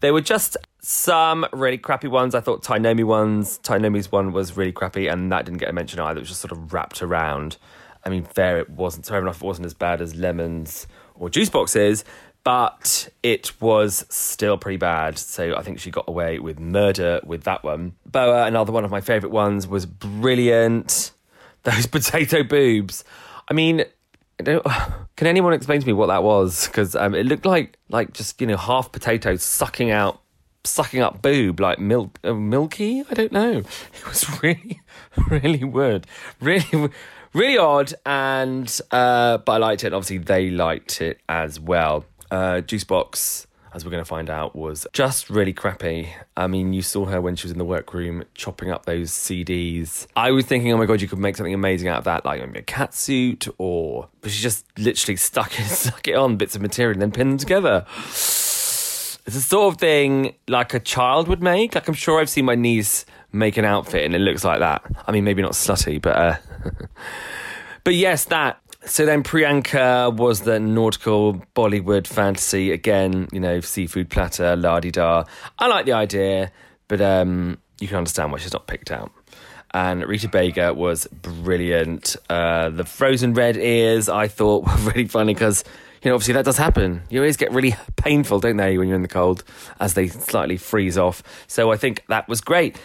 There 0.00 0.12
were 0.12 0.20
just 0.20 0.56
some 0.80 1.46
really 1.52 1.78
crappy 1.78 2.08
ones. 2.08 2.34
I 2.34 2.40
thought 2.40 2.62
Tynomi 2.62 3.04
ones, 3.04 3.58
Tynomi's 3.62 4.12
one 4.12 4.32
was 4.32 4.56
really 4.56 4.72
crappy, 4.72 5.08
and 5.08 5.32
that 5.32 5.46
didn't 5.46 5.58
get 5.58 5.68
a 5.68 5.72
mention 5.72 6.00
either. 6.00 6.18
It 6.18 6.22
was 6.22 6.28
just 6.28 6.40
sort 6.40 6.52
of 6.52 6.72
wrapped 6.72 7.02
around. 7.02 7.56
I 8.04 8.10
mean, 8.10 8.24
fair 8.24 8.58
it 8.58 8.70
wasn't. 8.70 9.06
Fair 9.06 9.18
enough, 9.18 9.42
it 9.42 9.46
wasn't 9.46 9.66
as 9.66 9.74
bad 9.74 10.00
as 10.00 10.14
lemons 10.14 10.86
or 11.14 11.30
juice 11.30 11.48
boxes, 11.48 12.04
but 12.44 13.08
it 13.22 13.58
was 13.60 14.04
still 14.10 14.58
pretty 14.58 14.76
bad. 14.76 15.18
So 15.18 15.56
I 15.56 15.62
think 15.62 15.80
she 15.80 15.90
got 15.90 16.04
away 16.06 16.38
with 16.38 16.60
murder 16.60 17.20
with 17.24 17.44
that 17.44 17.64
one. 17.64 17.94
Boa, 18.06 18.46
another 18.46 18.70
one 18.70 18.84
of 18.84 18.90
my 18.90 19.00
favourite 19.00 19.32
ones, 19.32 19.66
was 19.66 19.86
brilliant. 19.86 21.10
Those 21.64 21.86
potato 21.86 22.42
boobs. 22.42 23.02
I 23.48 23.54
mean, 23.54 23.84
can 24.44 25.26
anyone 25.26 25.54
explain 25.54 25.80
to 25.80 25.86
me 25.86 25.94
what 25.94 26.08
that 26.08 26.22
was? 26.22 26.66
Because 26.66 26.94
um, 26.94 27.14
it 27.14 27.24
looked 27.24 27.46
like 27.46 27.78
like 27.88 28.12
just 28.12 28.40
you 28.40 28.46
know 28.46 28.58
half 28.58 28.92
potatoes 28.92 29.42
sucking 29.42 29.90
out 29.90 30.20
sucking 30.64 31.00
up 31.00 31.22
boob 31.22 31.60
like 31.60 31.78
milk 31.78 32.18
uh, 32.24 32.34
milky. 32.34 33.02
I 33.10 33.14
don't 33.14 33.32
know. 33.32 33.62
It 33.94 34.06
was 34.06 34.42
really 34.42 34.80
really 35.30 35.64
weird, 35.64 36.06
really 36.40 36.90
really 37.32 37.56
odd. 37.56 37.94
And 38.04 38.68
uh, 38.90 39.38
but 39.38 39.52
I 39.52 39.56
liked 39.56 39.84
it. 39.84 39.88
And 39.88 39.94
obviously, 39.94 40.18
they 40.18 40.50
liked 40.50 41.00
it 41.00 41.20
as 41.26 41.58
well 41.58 42.04
uh, 42.30 42.62
Juicebox, 42.62 43.46
as 43.72 43.84
we're 43.84 43.90
going 43.90 44.02
to 44.02 44.08
find 44.08 44.30
out, 44.30 44.54
was 44.54 44.86
just 44.92 45.30
really 45.30 45.52
crappy. 45.52 46.10
I 46.36 46.46
mean, 46.46 46.72
you 46.72 46.82
saw 46.82 47.06
her 47.06 47.20
when 47.20 47.36
she 47.36 47.46
was 47.46 47.52
in 47.52 47.58
the 47.58 47.64
workroom 47.64 48.24
chopping 48.34 48.70
up 48.70 48.86
those 48.86 49.10
CDs. 49.10 50.06
I 50.16 50.30
was 50.30 50.46
thinking, 50.46 50.72
oh 50.72 50.76
my 50.76 50.86
god, 50.86 51.00
you 51.00 51.08
could 51.08 51.18
make 51.18 51.36
something 51.36 51.54
amazing 51.54 51.88
out 51.88 51.98
of 51.98 52.04
that, 52.04 52.24
like 52.24 52.40
maybe 52.40 52.60
a 52.60 52.62
cat 52.62 52.94
suit, 52.94 53.48
or 53.58 54.08
but 54.20 54.30
she 54.30 54.42
just 54.42 54.66
literally 54.78 55.16
stuck 55.30 55.58
it, 55.58 55.64
stuck 55.64 56.06
it 56.08 56.14
on 56.14 56.36
bits 56.36 56.54
of 56.54 56.62
material 56.62 56.92
and 56.94 57.02
then 57.02 57.12
pinned 57.12 57.32
them 57.32 57.38
together. 57.38 57.84
It's 59.26 59.36
the 59.36 59.40
sort 59.40 59.74
of 59.74 59.80
thing 59.80 60.34
like 60.48 60.74
a 60.74 60.80
child 60.80 61.28
would 61.28 61.42
make. 61.42 61.74
Like 61.74 61.88
I'm 61.88 61.94
sure 61.94 62.20
I've 62.20 62.28
seen 62.28 62.44
my 62.44 62.54
niece 62.54 63.06
make 63.32 63.56
an 63.56 63.64
outfit 63.64 64.04
and 64.04 64.14
it 64.14 64.18
looks 64.18 64.44
like 64.44 64.60
that. 64.60 64.82
I 65.06 65.12
mean, 65.12 65.24
maybe 65.24 65.42
not 65.42 65.52
slutty, 65.52 66.00
but 66.00 66.16
uh, 66.16 66.36
but 67.84 67.94
yes, 67.94 68.26
that. 68.26 68.60
So 68.86 69.06
then 69.06 69.22
Priyanka 69.22 70.14
was 70.14 70.42
the 70.42 70.60
nautical 70.60 71.42
Bollywood 71.56 72.06
fantasy 72.06 72.70
again. 72.70 73.28
You 73.32 73.40
know, 73.40 73.60
seafood 73.60 74.10
platter, 74.10 74.56
la 74.56 74.80
di 74.80 74.90
da. 74.90 75.24
I 75.58 75.66
like 75.68 75.86
the 75.86 75.92
idea, 75.92 76.52
but 76.88 77.00
um, 77.00 77.58
you 77.80 77.88
can 77.88 77.96
understand 77.98 78.30
why 78.30 78.38
she's 78.38 78.52
not 78.52 78.66
picked 78.66 78.90
out. 78.90 79.10
And 79.72 80.06
Rita 80.06 80.28
Baga 80.28 80.74
was 80.74 81.06
brilliant. 81.06 82.16
Uh, 82.28 82.70
the 82.70 82.84
frozen 82.84 83.34
red 83.34 83.56
ears 83.56 84.08
I 84.08 84.28
thought 84.28 84.64
were 84.66 84.90
really 84.90 85.08
funny 85.08 85.34
because 85.34 85.64
you 86.02 86.10
know, 86.10 86.14
obviously 86.16 86.34
that 86.34 86.44
does 86.44 86.58
happen. 86.58 87.02
Your 87.08 87.24
ears 87.24 87.38
get 87.38 87.50
really 87.52 87.74
painful, 87.96 88.38
don't 88.38 88.58
they, 88.58 88.76
when 88.76 88.88
you're 88.88 88.96
in 88.96 89.02
the 89.02 89.08
cold 89.08 89.42
as 89.80 89.94
they 89.94 90.08
slightly 90.08 90.58
freeze 90.58 90.98
off. 90.98 91.22
So 91.46 91.72
I 91.72 91.76
think 91.78 92.04
that 92.08 92.28
was 92.28 92.42
great. 92.42 92.78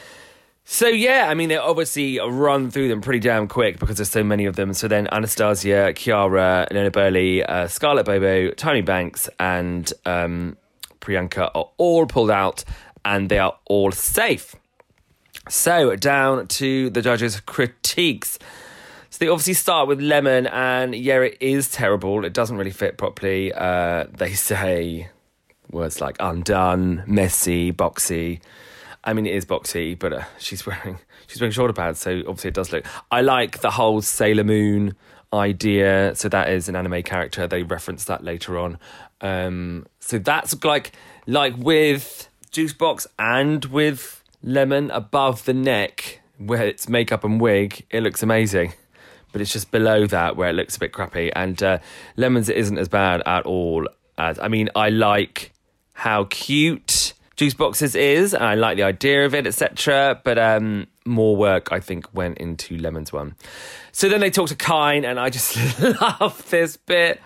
So 0.71 0.87
yeah, 0.87 1.25
I 1.27 1.33
mean 1.33 1.49
they 1.49 1.57
obviously 1.57 2.19
run 2.19 2.69
through 2.69 2.89
them 2.89 3.01
pretty 3.01 3.17
damn 3.17 3.47
quick 3.47 3.79
because 3.79 3.97
there's 3.97 4.11
so 4.11 4.23
many 4.23 4.45
of 4.45 4.55
them. 4.55 4.75
So 4.75 4.87
then 4.87 5.07
Anastasia, 5.11 5.93
Kiara, 5.95 6.67
Elena 6.69 6.91
Burley, 6.91 7.43
uh, 7.43 7.67
Scarlett 7.67 8.05
Bobo, 8.05 8.51
Tony 8.51 8.81
Banks, 8.81 9.27
and 9.39 9.91
um, 10.05 10.57
Priyanka 11.01 11.49
are 11.55 11.71
all 11.77 12.05
pulled 12.05 12.29
out, 12.29 12.63
and 13.03 13.29
they 13.29 13.39
are 13.39 13.57
all 13.65 13.91
safe. 13.91 14.55
So 15.49 15.95
down 15.95 16.47
to 16.49 16.91
the 16.91 17.01
judges' 17.01 17.39
critiques. 17.39 18.37
So 19.09 19.25
they 19.25 19.27
obviously 19.27 19.55
start 19.55 19.87
with 19.87 19.99
lemon, 19.99 20.45
and 20.45 20.93
yeah, 20.93 21.21
it 21.21 21.37
is 21.39 21.71
terrible. 21.71 22.23
It 22.25 22.33
doesn't 22.33 22.57
really 22.57 22.69
fit 22.69 22.95
properly. 22.95 23.51
Uh, 23.51 24.05
they 24.15 24.33
say 24.33 25.09
words 25.71 25.99
like 25.99 26.15
undone, 26.19 27.03
messy, 27.07 27.73
boxy. 27.73 28.39
I 29.03 29.13
mean, 29.13 29.25
it 29.25 29.33
is 29.33 29.45
boxy, 29.45 29.97
but 29.97 30.13
uh, 30.13 30.23
she's 30.39 30.65
wearing 30.65 30.99
she's 31.27 31.39
wearing 31.39 31.51
shoulder 31.51 31.73
pads, 31.73 31.99
so 31.99 32.19
obviously 32.19 32.49
it 32.49 32.53
does 32.53 32.71
look. 32.71 32.85
I 33.11 33.21
like 33.21 33.61
the 33.61 33.71
whole 33.71 34.01
Sailor 34.01 34.43
Moon 34.43 34.95
idea. 35.31 36.15
So 36.15 36.27
that 36.29 36.49
is 36.49 36.69
an 36.69 36.75
anime 36.75 37.03
character. 37.03 37.47
They 37.47 37.63
reference 37.63 38.05
that 38.05 38.23
later 38.23 38.57
on. 38.57 38.79
Um, 39.21 39.85
so 39.99 40.17
that's 40.17 40.63
like 40.63 40.91
like 41.27 41.55
with 41.57 42.29
Juice 42.51 42.73
Box 42.73 43.07
and 43.17 43.63
with 43.65 44.23
Lemon 44.41 44.89
above 44.91 45.45
the 45.45 45.53
neck 45.53 46.21
where 46.37 46.65
it's 46.65 46.87
makeup 46.89 47.23
and 47.23 47.39
wig, 47.39 47.85
it 47.89 48.01
looks 48.01 48.23
amazing 48.23 48.73
but 49.31 49.41
it's 49.41 49.53
just 49.53 49.69
below 49.69 50.07
that 50.07 50.35
where 50.35 50.49
it 50.49 50.53
looks 50.53 50.75
a 50.75 50.79
bit 50.79 50.91
crappy. 50.91 51.31
And 51.35 51.61
uh, 51.61 51.77
Lemons 52.17 52.49
isn't 52.49 52.79
as 52.79 52.87
bad 52.87 53.21
at 53.27 53.45
all 53.45 53.87
as 54.19 54.37
I 54.37 54.49
mean, 54.49 54.69
I 54.75 54.89
like 54.89 55.53
how 55.93 56.25
cute 56.25 57.13
Juice 57.39 57.53
Boxes 57.53 57.95
is, 57.95 58.33
I 58.33 58.55
like 58.55 58.75
the 58.75 58.83
idea 58.83 59.25
of 59.25 59.33
it, 59.33 59.47
etc. 59.47 60.19
But 60.25 60.37
um, 60.37 60.87
more 61.05 61.37
work, 61.37 61.71
I 61.71 61.79
think, 61.79 62.13
went 62.13 62.37
into 62.37 62.77
Lemons 62.77 63.13
one. 63.13 63.35
So 63.93 64.09
then 64.09 64.19
they 64.19 64.29
talk 64.29 64.49
to 64.49 64.57
Kyne, 64.57 65.05
and 65.05 65.17
I 65.17 65.29
just 65.29 65.55
love 66.01 66.45
this 66.49 66.75
bit. 66.75 67.21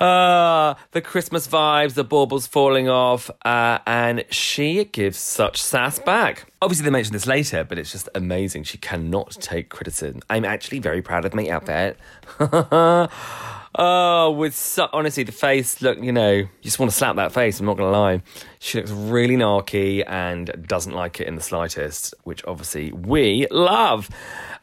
Uh, 0.00 0.74
the 0.90 1.00
Christmas 1.00 1.46
vibes, 1.46 1.94
the 1.94 2.02
baubles 2.02 2.48
falling 2.48 2.88
off, 2.88 3.30
uh, 3.44 3.78
and 3.86 4.24
she 4.30 4.84
gives 4.86 5.18
such 5.18 5.62
sass 5.62 6.00
back. 6.00 6.50
Obviously, 6.60 6.82
they 6.86 6.90
mention 6.90 7.12
this 7.12 7.28
later, 7.28 7.62
but 7.62 7.78
it's 7.78 7.92
just 7.92 8.08
amazing. 8.16 8.64
She 8.64 8.78
cannot 8.78 9.30
take 9.40 9.68
criticism. 9.68 10.22
I'm 10.28 10.44
actually 10.44 10.80
very 10.80 11.02
proud 11.02 11.24
of 11.24 11.34
my 11.34 11.46
outfit. 11.46 11.96
oh, 13.74 14.30
with 14.32 14.78
honestly, 14.92 15.22
the 15.22 15.32
face 15.32 15.80
look, 15.82 16.02
you 16.02 16.12
know, 16.12 16.32
you 16.32 16.48
just 16.62 16.78
want 16.78 16.90
to 16.90 16.96
slap 16.96 17.16
that 17.16 17.32
face. 17.32 17.60
I'm 17.60 17.66
not 17.66 17.76
to 17.78 17.86
lie. 17.86 18.22
She 18.58 18.78
looks 18.78 18.90
really 18.90 19.36
narky 19.36 20.04
and 20.06 20.66
doesn't 20.66 20.94
like 20.94 21.20
it 21.20 21.26
in 21.26 21.36
the 21.36 21.42
slightest, 21.42 22.14
which 22.24 22.44
obviously 22.44 22.92
we 22.92 23.46
love. 23.50 24.08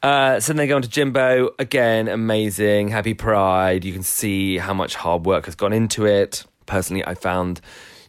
Uh, 0.03 0.39
so 0.39 0.53
then 0.53 0.57
they 0.57 0.67
go 0.67 0.75
on 0.75 0.81
to 0.81 0.89
Jimbo. 0.89 1.51
Again, 1.59 2.07
amazing. 2.07 2.89
Happy 2.89 3.13
Pride. 3.13 3.83
You 3.83 3.93
can 3.93 4.03
see 4.03 4.57
how 4.57 4.73
much 4.73 4.95
hard 4.95 5.25
work 5.25 5.45
has 5.45 5.55
gone 5.55 5.73
into 5.73 6.05
it. 6.05 6.45
Personally, 6.65 7.05
I 7.05 7.15
found 7.15 7.61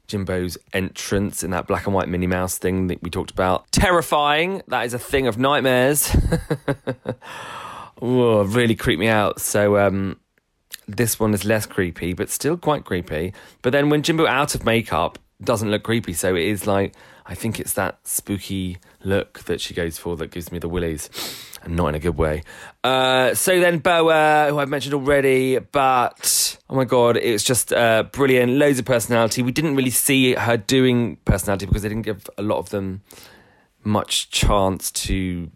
Jimbo's 0.08 0.58
entrance 0.72 1.44
in 1.44 1.50
that 1.52 1.66
black 1.66 1.86
and 1.86 1.94
white 1.94 2.08
Minnie 2.08 2.26
Mouse 2.26 2.58
thing 2.58 2.88
that 2.88 3.02
we 3.02 3.10
talked 3.10 3.30
about 3.30 3.70
terrifying. 3.72 4.62
That 4.68 4.84
is 4.86 4.94
a 4.94 4.98
thing 4.98 5.26
of 5.26 5.38
nightmares. 5.38 6.14
Really 8.00 8.76
creeped 8.76 9.00
me 9.00 9.08
out. 9.08 9.40
So, 9.40 9.76
um, 9.78 10.18
this 10.88 11.20
one 11.20 11.34
is 11.34 11.44
less 11.44 11.66
creepy, 11.66 12.14
but 12.14 12.30
still 12.30 12.56
quite 12.56 12.84
creepy. 12.84 13.34
But 13.62 13.70
then 13.70 13.90
when 13.90 14.02
Jimbo 14.02 14.26
out 14.26 14.54
of 14.54 14.64
makeup 14.64 15.18
doesn't 15.42 15.70
look 15.70 15.84
creepy, 15.84 16.14
so 16.14 16.34
it 16.34 16.44
is 16.44 16.66
like 16.66 16.94
I 17.26 17.34
think 17.34 17.60
it's 17.60 17.74
that 17.74 17.98
spooky 18.04 18.78
look 19.04 19.40
that 19.40 19.60
she 19.60 19.74
goes 19.74 19.98
for 19.98 20.16
that 20.16 20.30
gives 20.30 20.50
me 20.50 20.58
the 20.58 20.68
willies, 20.68 21.10
and 21.62 21.76
not 21.76 21.88
in 21.88 21.94
a 21.94 21.98
good 21.98 22.16
way. 22.16 22.42
Uh, 22.82 23.34
so 23.34 23.60
then 23.60 23.78
Boa, 23.78 24.46
who 24.48 24.58
I've 24.58 24.70
mentioned 24.70 24.94
already, 24.94 25.58
but 25.58 26.58
oh 26.70 26.74
my 26.74 26.84
god, 26.84 27.18
it's 27.18 27.44
just 27.44 27.70
uh, 27.72 28.04
brilliant, 28.04 28.52
loads 28.52 28.78
of 28.78 28.86
personality. 28.86 29.42
We 29.42 29.52
didn't 29.52 29.76
really 29.76 29.90
see 29.90 30.34
her 30.34 30.56
doing 30.56 31.16
personality 31.26 31.66
because 31.66 31.82
they 31.82 31.90
didn't 31.90 32.06
give 32.06 32.28
a 32.38 32.42
lot 32.42 32.58
of 32.58 32.70
them 32.70 33.02
much 33.84 34.30
chance 34.30 34.90
to 34.90 35.50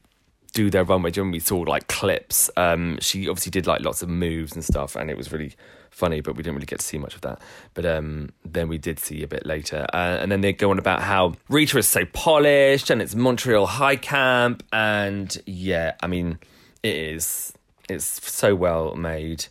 do 0.53 0.71
their 0.71 0.85
runway. 0.85 1.11
When 1.11 1.31
we 1.31 1.41
saw 1.41 1.61
like 1.61 1.89
clips, 1.89 2.51
um, 2.57 2.99
she 3.01 3.29
obviously 3.29 3.51
did 3.51 3.67
like 3.67 3.83
lots 3.83 4.03
of 4.03 4.09
moves 4.09 4.55
and 4.55 4.65
stuff, 4.65 4.97
and 4.97 5.11
it 5.11 5.17
was 5.17 5.33
really 5.33 5.55
funny, 5.93 6.21
but 6.21 6.35
we 6.35 6.43
didn't 6.43 6.57
really 6.57 6.67
get 6.67 6.81
to 6.81 6.85
see 6.85 6.99
much 6.99 7.15
of 7.15 7.21
that. 7.21 7.41
But 7.75 7.87
um, 7.87 8.31
then 8.45 8.69
we 8.69 8.79
did 8.79 8.99
see 8.99 9.23
a 9.23 9.29
bit 9.29 9.47
later. 9.47 9.87
Uh, 9.93 10.19
and 10.21 10.33
then 10.33 10.41
they 10.41 10.53
go 10.53 10.71
on 10.71 10.79
about 10.79 11.03
how 11.03 11.35
Rita 11.49 11.79
is 11.79 11.87
so 11.87 12.05
polished 12.07 12.91
and 12.91 13.01
it's 13.01 13.15
Montreal 13.15 13.67
High 13.67 13.97
Camp. 13.97 14.65
And 14.73 15.37
yeah, 15.47 15.95
I 16.03 16.07
mean, 16.07 16.39
it 16.83 16.97
is. 16.97 17.53
It's 17.89 18.05
so 18.31 18.55
well 18.55 18.95
made. 18.97 19.47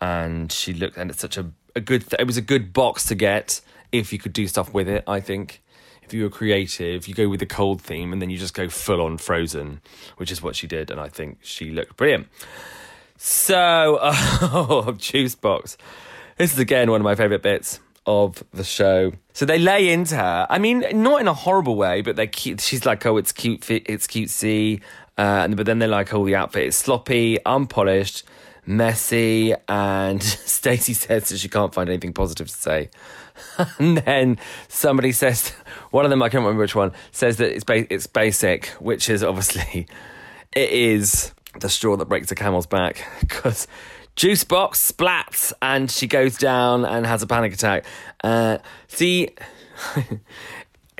And 0.00 0.50
she 0.50 0.72
looked, 0.72 0.96
and 0.96 1.10
it's 1.10 1.20
such 1.20 1.36
a, 1.36 1.50
a 1.76 1.80
good, 1.80 2.08
th- 2.08 2.20
it 2.20 2.26
was 2.26 2.36
a 2.36 2.42
good 2.42 2.72
box 2.72 3.06
to 3.06 3.14
get 3.14 3.60
if 3.92 4.12
you 4.12 4.18
could 4.18 4.32
do 4.32 4.48
stuff 4.48 4.74
with 4.74 4.88
it, 4.88 5.04
I 5.06 5.20
think. 5.20 5.62
If 6.04 6.12
you 6.12 6.24
were 6.24 6.30
creative, 6.30 7.08
you 7.08 7.14
go 7.14 7.28
with 7.28 7.40
the 7.40 7.46
cold 7.46 7.80
theme 7.80 8.12
and 8.12 8.20
then 8.20 8.30
you 8.30 8.38
just 8.38 8.54
go 8.54 8.68
full 8.68 9.00
on 9.00 9.18
frozen, 9.18 9.80
which 10.16 10.30
is 10.30 10.42
what 10.42 10.56
she 10.56 10.66
did. 10.66 10.90
And 10.90 11.00
I 11.00 11.08
think 11.08 11.38
she 11.42 11.70
looked 11.70 11.96
brilliant. 11.96 12.28
So, 13.16 13.98
oh, 14.02 14.94
Juice 14.98 15.34
Box. 15.34 15.76
This 16.36 16.52
is 16.52 16.58
again 16.58 16.90
one 16.90 17.00
of 17.00 17.04
my 17.04 17.14
favourite 17.14 17.42
bits 17.42 17.80
of 18.06 18.42
the 18.52 18.64
show. 18.64 19.12
So 19.32 19.46
they 19.46 19.58
lay 19.58 19.92
into 19.92 20.16
her. 20.16 20.46
I 20.50 20.58
mean, 20.58 20.84
not 21.02 21.20
in 21.20 21.28
a 21.28 21.34
horrible 21.34 21.76
way, 21.76 22.02
but 22.02 22.16
they 22.16 22.26
cute. 22.26 22.60
She's 22.60 22.84
like, 22.84 23.06
oh, 23.06 23.16
it's 23.16 23.32
cute, 23.32 23.70
it's 23.70 24.06
cutesy. 24.06 24.80
Uh, 25.16 25.48
but 25.48 25.66
then 25.66 25.78
they're 25.78 25.88
like, 25.88 26.12
oh, 26.12 26.26
the 26.26 26.34
outfit 26.34 26.66
is 26.66 26.76
sloppy, 26.76 27.38
unpolished, 27.44 28.24
messy, 28.66 29.54
and 29.68 30.22
Stacey 30.22 30.92
says 30.92 31.28
that 31.28 31.38
she 31.38 31.48
can't 31.48 31.72
find 31.72 31.88
anything 31.88 32.12
positive 32.12 32.48
to 32.48 32.54
say. 32.54 32.90
and 33.78 33.98
then 33.98 34.38
somebody 34.68 35.12
says, 35.12 35.50
one 35.90 36.04
of 36.04 36.10
them, 36.10 36.22
I 36.22 36.28
can't 36.28 36.42
remember 36.42 36.62
which 36.62 36.74
one, 36.74 36.92
says 37.12 37.36
that 37.38 37.52
it's 37.52 37.64
ba- 37.64 37.92
it's 37.92 38.06
basic, 38.06 38.66
which 38.80 39.08
is 39.08 39.22
obviously 39.22 39.86
it 40.52 40.70
is 40.70 41.32
the 41.60 41.68
straw 41.68 41.96
that 41.96 42.06
breaks 42.06 42.28
the 42.28 42.34
camel's 42.34 42.66
back 42.66 43.06
because 43.20 43.66
juice 44.16 44.44
box 44.44 44.92
splats 44.92 45.52
and 45.60 45.90
she 45.90 46.06
goes 46.06 46.36
down 46.36 46.84
and 46.84 47.06
has 47.06 47.22
a 47.22 47.26
panic 47.26 47.52
attack. 47.52 47.84
Uh, 48.22 48.58
see, 48.88 49.30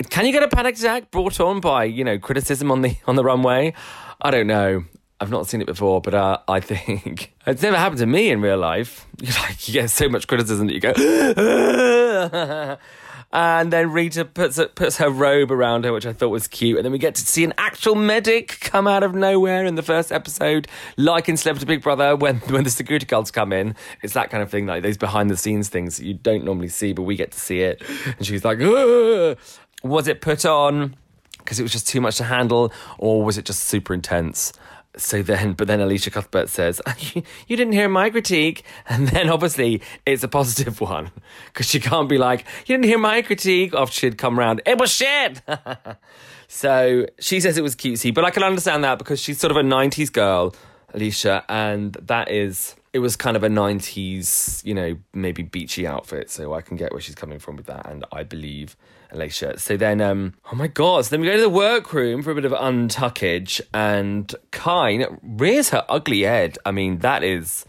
can 0.09 0.25
you 0.25 0.31
get 0.31 0.43
a 0.43 0.47
panic 0.47 0.75
attack 0.77 1.11
brought 1.11 1.39
on 1.39 1.59
by 1.59 1.85
you 1.85 2.03
know 2.03 2.19
criticism 2.19 2.71
on 2.71 2.81
the 2.81 2.95
on 3.07 3.15
the 3.15 3.23
runway? 3.23 3.73
I 4.21 4.31
don't 4.31 4.47
know. 4.47 4.85
I've 5.19 5.31
not 5.31 5.47
seen 5.47 5.61
it 5.61 5.67
before, 5.67 6.01
but 6.01 6.13
uh, 6.13 6.39
I 6.47 6.59
think 6.59 7.33
it's 7.47 7.61
never 7.61 7.77
happened 7.77 7.99
to 7.99 8.05
me 8.05 8.29
in 8.29 8.41
real 8.41 8.57
life. 8.57 9.07
Like 9.21 9.67
you 9.67 9.73
get 9.73 9.89
so 9.89 10.09
much 10.09 10.27
criticism 10.27 10.67
that 10.67 10.73
you 10.73 10.81
go. 10.81 10.91
And 13.35 13.73
then 13.73 13.91
Rita 13.91 14.23
puts 14.23 14.57
puts 14.75 14.97
her 14.97 15.09
robe 15.09 15.51
around 15.51 15.83
her, 15.83 15.91
which 15.91 16.05
I 16.05 16.13
thought 16.13 16.29
was 16.29 16.47
cute. 16.47 16.77
And 16.77 16.85
then 16.85 16.93
we 16.93 16.97
get 16.97 17.15
to 17.15 17.25
see 17.25 17.43
an 17.43 17.53
actual 17.57 17.93
medic 17.93 18.59
come 18.61 18.87
out 18.87 19.03
of 19.03 19.13
nowhere 19.13 19.65
in 19.65 19.75
the 19.75 19.83
first 19.83 20.09
episode, 20.11 20.69
like 20.95 21.27
in 21.27 21.35
Celebrity 21.35 21.65
Big 21.65 21.81
Brother, 21.81 22.15
when 22.15 22.37
when 22.47 22.63
the 22.63 22.69
security 22.69 23.05
guards 23.05 23.31
come 23.31 23.51
in. 23.51 23.75
It's 24.01 24.13
that 24.13 24.29
kind 24.29 24.41
of 24.41 24.49
thing, 24.49 24.67
like 24.67 24.83
those 24.83 24.97
behind 24.97 25.29
the 25.29 25.35
scenes 25.35 25.67
things 25.67 25.97
that 25.97 26.05
you 26.05 26.13
don't 26.13 26.45
normally 26.45 26.69
see, 26.69 26.93
but 26.93 27.01
we 27.01 27.17
get 27.17 27.31
to 27.31 27.39
see 27.39 27.59
it. 27.59 27.81
And 28.17 28.25
she's 28.25 28.45
like, 28.45 28.61
Ugh! 28.61 29.37
was 29.83 30.07
it 30.07 30.21
put 30.21 30.45
on? 30.45 30.95
Because 31.39 31.59
it 31.59 31.63
was 31.63 31.73
just 31.73 31.87
too 31.87 31.99
much 31.99 32.15
to 32.17 32.23
handle, 32.23 32.71
or 32.97 33.23
was 33.23 33.37
it 33.37 33.45
just 33.45 33.65
super 33.65 33.93
intense? 33.93 34.53
So 34.97 35.21
then, 35.21 35.53
but 35.53 35.67
then 35.67 35.81
Elisha 35.81 36.11
Cuthbert 36.11 36.49
says, 36.49 36.81
you, 37.13 37.57
didn't 37.57 37.73
hear 37.73 37.89
my 37.89 38.09
critique. 38.09 38.63
And 38.87 39.07
then 39.07 39.29
obviously 39.29 39.81
it's 40.05 40.23
a 40.23 40.27
positive 40.27 40.79
one 40.95 41.11
because 41.47 41.67
she 41.67 41.79
can't 41.79 42.07
be 42.07 42.17
like, 42.17 42.45
you 42.65 42.75
didn't 42.75 42.85
hear 42.85 42.97
my 42.97 43.21
critique 43.21 43.73
after 43.73 43.93
she'd 43.93 44.17
come 44.17 44.37
round. 44.37 44.61
It 44.65 44.77
was 44.77 44.91
shit. 44.91 45.41
so 46.47 47.07
she 47.19 47.39
says 47.39 47.57
it 47.57 47.63
was 47.63 47.75
cutesy, 47.75 48.13
but 48.13 48.23
I 48.25 48.29
can 48.29 48.43
understand 48.43 48.83
that 48.83 48.97
because 48.97 49.19
she's 49.19 49.39
sort 49.39 49.51
of 49.51 49.57
a 49.57 49.63
90s 49.63 50.11
girl 50.11 50.55
Elisha, 50.93 51.43
and 51.49 51.93
that 51.93 52.31
is 52.31 52.75
it 52.93 52.99
was 52.99 53.17
kind 53.17 53.35
of 53.35 53.43
a 53.43 53.49
90s, 53.49 54.63
you 54.63 54.73
know, 54.73 54.95
maybe 55.13 55.43
beachy 55.43 55.85
outfit, 55.85 56.29
so 56.29 56.53
I 56.53 56.61
can 56.61 56.77
get 56.77 56.93
where 56.93 57.01
she's 57.01 57.15
coming 57.15 57.39
from 57.39 57.57
with 57.57 57.65
that, 57.65 57.89
and 57.89 58.05
I 58.11 58.23
believe 58.23 58.77
Elisha. 59.11 59.59
So 59.59 59.75
then, 59.75 59.99
um, 59.99 60.33
oh 60.49 60.55
my 60.55 60.67
god, 60.67 61.03
so 61.03 61.09
then 61.09 61.19
we 61.19 61.27
go 61.27 61.35
to 61.35 61.41
the 61.41 61.49
workroom 61.49 62.23
for 62.23 62.31
a 62.31 62.35
bit 62.35 62.45
of 62.45 62.53
untuckage, 62.53 63.59
and 63.73 64.33
Kyne 64.51 65.19
rears 65.21 65.71
her 65.71 65.85
ugly 65.89 66.21
head. 66.21 66.57
I 66.65 66.71
mean, 66.71 66.99
that 66.99 67.21
is 67.21 67.65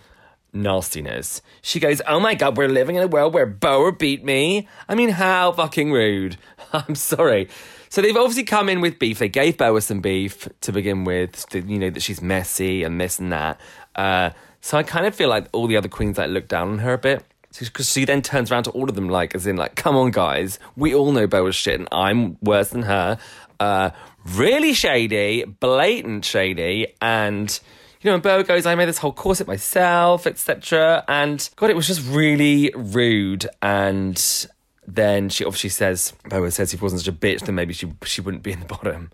nastiness. 0.52 1.42
She 1.62 1.81
goes, 1.81 2.00
Oh 2.07 2.20
my 2.20 2.35
god, 2.35 2.57
we're 2.57 2.68
living 2.68 2.96
in 2.96 3.02
a 3.02 3.09
world 3.09 3.35
where 3.35 3.46
Boa 3.46 3.92
beat 3.92 4.24
me. 4.24 4.68
I 4.88 4.94
mean, 4.94 5.11
how 5.11 5.52
fucking 5.52 5.92
rude. 5.92 6.37
I'm 6.72 6.94
sorry. 6.94 7.48
So 7.88 8.03
they've 8.03 8.16
obviously 8.16 8.44
come 8.44 8.68
in 8.68 8.81
with 8.81 8.99
beef. 8.99 9.18
They 9.18 9.29
gave 9.29 9.57
Boa 9.57 9.81
some 9.81 10.01
beef 10.01 10.49
to 10.62 10.72
begin 10.72 11.05
with, 11.05 11.46
you 11.53 11.79
know, 11.79 11.90
that 11.90 12.03
she's 12.03 12.20
messy 12.20 12.83
and 12.83 13.01
this 13.01 13.18
and 13.18 13.33
that. 13.33 13.61
Uh, 13.94 14.31
so 14.61 14.77
I 14.79 14.83
kind 14.83 15.07
of 15.07 15.14
feel 15.14 15.29
like 15.29 15.49
all 15.53 15.66
the 15.66 15.77
other 15.77 15.88
queens 15.88 16.18
like 16.18 16.31
look 16.31 16.49
down 16.49 16.68
on 16.68 16.79
her 16.79 16.94
a 16.94 16.99
bit. 16.99 17.25
Because 17.59 17.90
she 17.90 18.05
then 18.05 18.20
turns 18.20 18.53
around 18.53 18.64
to 18.64 18.70
all 18.72 18.87
of 18.87 18.94
them, 18.94 19.09
like, 19.09 19.35
as 19.35 19.46
in, 19.46 19.57
like, 19.57 19.77
come 19.77 19.96
on, 19.96 20.11
guys, 20.11 20.59
we 20.77 20.94
all 20.94 21.11
know 21.12 21.27
Boa's 21.27 21.55
shit, 21.55 21.81
and 21.81 21.88
I'm 21.90 22.37
worse 22.42 22.68
than 22.68 22.83
her. 22.83 23.16
Uh, 23.59 23.90
really 24.35 24.75
shady, 24.75 25.44
blatant 25.44 26.27
shady, 26.27 26.88
and 27.01 27.59
you 28.07 28.11
know, 28.11 28.14
and 28.14 28.22
Boa 28.22 28.44
goes, 28.44 28.66
I 28.66 28.75
made 28.75 28.88
this 28.88 28.99
whole 28.99 29.12
corset 29.12 29.46
myself, 29.46 30.27
etc. 30.27 31.05
And 31.09 31.49
God, 31.57 31.70
it 31.70 31.77
was 31.77 31.87
just 31.87 32.07
really 32.07 32.70
rude. 32.75 33.46
And 33.62 34.46
then 34.87 35.29
she 35.29 35.44
obviously 35.44 35.70
says, 35.70 36.12
Boa 36.29 36.51
says 36.51 36.72
if 36.72 36.81
he 36.81 36.85
wasn't 36.85 37.03
such 37.03 37.14
a 37.14 37.16
bitch, 37.16 37.40
then 37.40 37.55
maybe 37.55 37.75
she 37.75 37.92
she 38.05 38.20
wouldn't 38.20 38.42
be 38.42 38.53
in 38.53 38.61
the 38.61 38.66
bottom. 38.66 39.11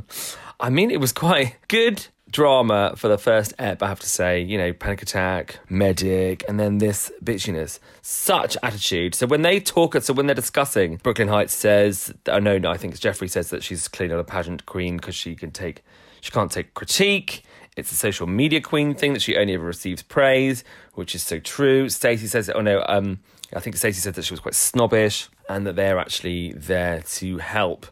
I 0.60 0.70
mean, 0.70 0.90
it 0.90 1.00
was 1.00 1.12
quite 1.12 1.56
good 1.68 2.06
drama 2.32 2.94
for 2.96 3.08
the 3.08 3.18
first 3.18 3.52
ep, 3.58 3.82
I 3.82 3.88
have 3.88 4.00
to 4.00 4.08
say. 4.08 4.40
You 4.40 4.58
know, 4.58 4.72
panic 4.72 5.02
attack, 5.02 5.60
medic, 5.68 6.44
and 6.48 6.58
then 6.58 6.78
this 6.78 7.12
bitchiness. 7.22 7.78
Such 8.00 8.56
attitude. 8.62 9.14
So 9.14 9.26
when 9.26 9.42
they 9.42 9.60
talk, 9.60 9.94
so 10.02 10.12
when 10.12 10.26
they're 10.26 10.34
discussing, 10.34 10.96
Brooklyn 10.96 11.28
Hytes 11.28 11.52
says, 11.52 12.12
oh 12.26 12.38
no, 12.38 12.58
no, 12.58 12.70
I 12.70 12.76
think 12.76 12.94
it's 12.94 13.00
Jeffrey 13.00 13.28
says 13.28 13.50
that 13.50 13.62
she's 13.62 13.86
clearly 13.86 14.14
not 14.14 14.20
a 14.20 14.24
pageant 14.24 14.66
queen 14.66 14.96
because 14.96 15.14
she 15.14 15.36
can 15.36 15.52
take, 15.52 15.84
she 16.20 16.30
can't 16.30 16.50
take 16.50 16.74
critique. 16.74 17.44
It's 17.76 17.92
a 17.92 17.96
social 17.96 18.26
media 18.26 18.60
queen 18.60 18.94
thing 18.94 19.12
that 19.14 19.22
she 19.22 19.36
only 19.36 19.54
ever 19.54 19.64
receives 19.64 20.02
praise, 20.02 20.62
which 20.94 21.14
is 21.14 21.22
so 21.22 21.38
true. 21.38 21.88
Stacey 21.88 22.26
says, 22.26 22.50
oh 22.50 22.60
no, 22.60 22.84
um, 22.88 23.20
I 23.54 23.60
think 23.60 23.76
Stacey 23.76 24.00
said 24.00 24.14
that 24.14 24.24
she 24.24 24.32
was 24.32 24.40
quite 24.40 24.54
snobbish 24.54 25.28
and 25.48 25.66
that 25.66 25.76
they're 25.76 25.98
actually 25.98 26.52
there 26.52 27.02
to 27.02 27.38
help. 27.38 27.86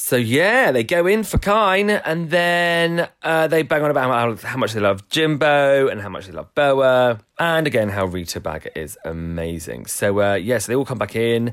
So 0.00 0.14
yeah, 0.14 0.70
they 0.70 0.84
go 0.84 1.08
in 1.08 1.24
for 1.24 1.38
Kyne, 1.38 1.90
and 1.90 2.30
then 2.30 3.08
uh, 3.20 3.48
they 3.48 3.62
bang 3.62 3.82
on 3.82 3.90
about 3.90 4.40
how, 4.40 4.48
how, 4.48 4.56
much 4.56 4.72
they 4.72 4.78
love 4.78 5.08
Jimbo 5.08 5.88
and 5.88 6.00
how 6.00 6.08
much 6.08 6.26
they 6.26 6.32
love 6.32 6.54
Boa, 6.54 7.18
and 7.36 7.66
again 7.66 7.88
how 7.88 8.04
Rita 8.06 8.38
Baga 8.38 8.78
is 8.78 8.96
amazing. 9.04 9.86
So 9.86 10.20
uh, 10.20 10.34
yeah, 10.34 10.58
so 10.58 10.70
they 10.70 10.76
all 10.76 10.84
come 10.84 10.98
back 10.98 11.16
in, 11.16 11.52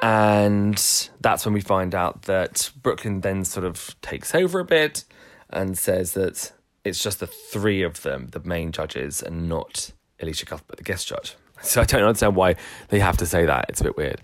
and 0.00 0.76
that's 1.20 1.44
when 1.44 1.54
we 1.54 1.60
find 1.60 1.94
out 1.94 2.22
that 2.22 2.72
Brooklyn 2.82 3.20
then 3.20 3.44
sort 3.44 3.64
of 3.64 3.94
takes 4.02 4.34
over 4.34 4.58
a 4.58 4.64
bit 4.64 5.04
and 5.48 5.78
says 5.78 6.14
that 6.14 6.52
it's 6.84 7.00
just 7.00 7.20
the 7.20 7.28
three 7.28 7.82
of 7.82 8.02
them, 8.02 8.30
the 8.32 8.40
main 8.40 8.72
judges, 8.72 9.22
and 9.22 9.48
not 9.48 9.92
Elisha 10.18 10.44
Cuthbert, 10.46 10.78
the 10.78 10.82
guest 10.82 11.06
judge. 11.06 11.36
So 11.62 11.80
I 11.80 11.84
don't 11.84 12.02
understand 12.02 12.36
why 12.36 12.56
they 12.88 13.00
have 13.00 13.16
to 13.18 13.26
say 13.26 13.46
that. 13.46 13.66
It's 13.68 13.80
a 13.80 13.84
bit 13.84 13.96
weird. 13.96 14.20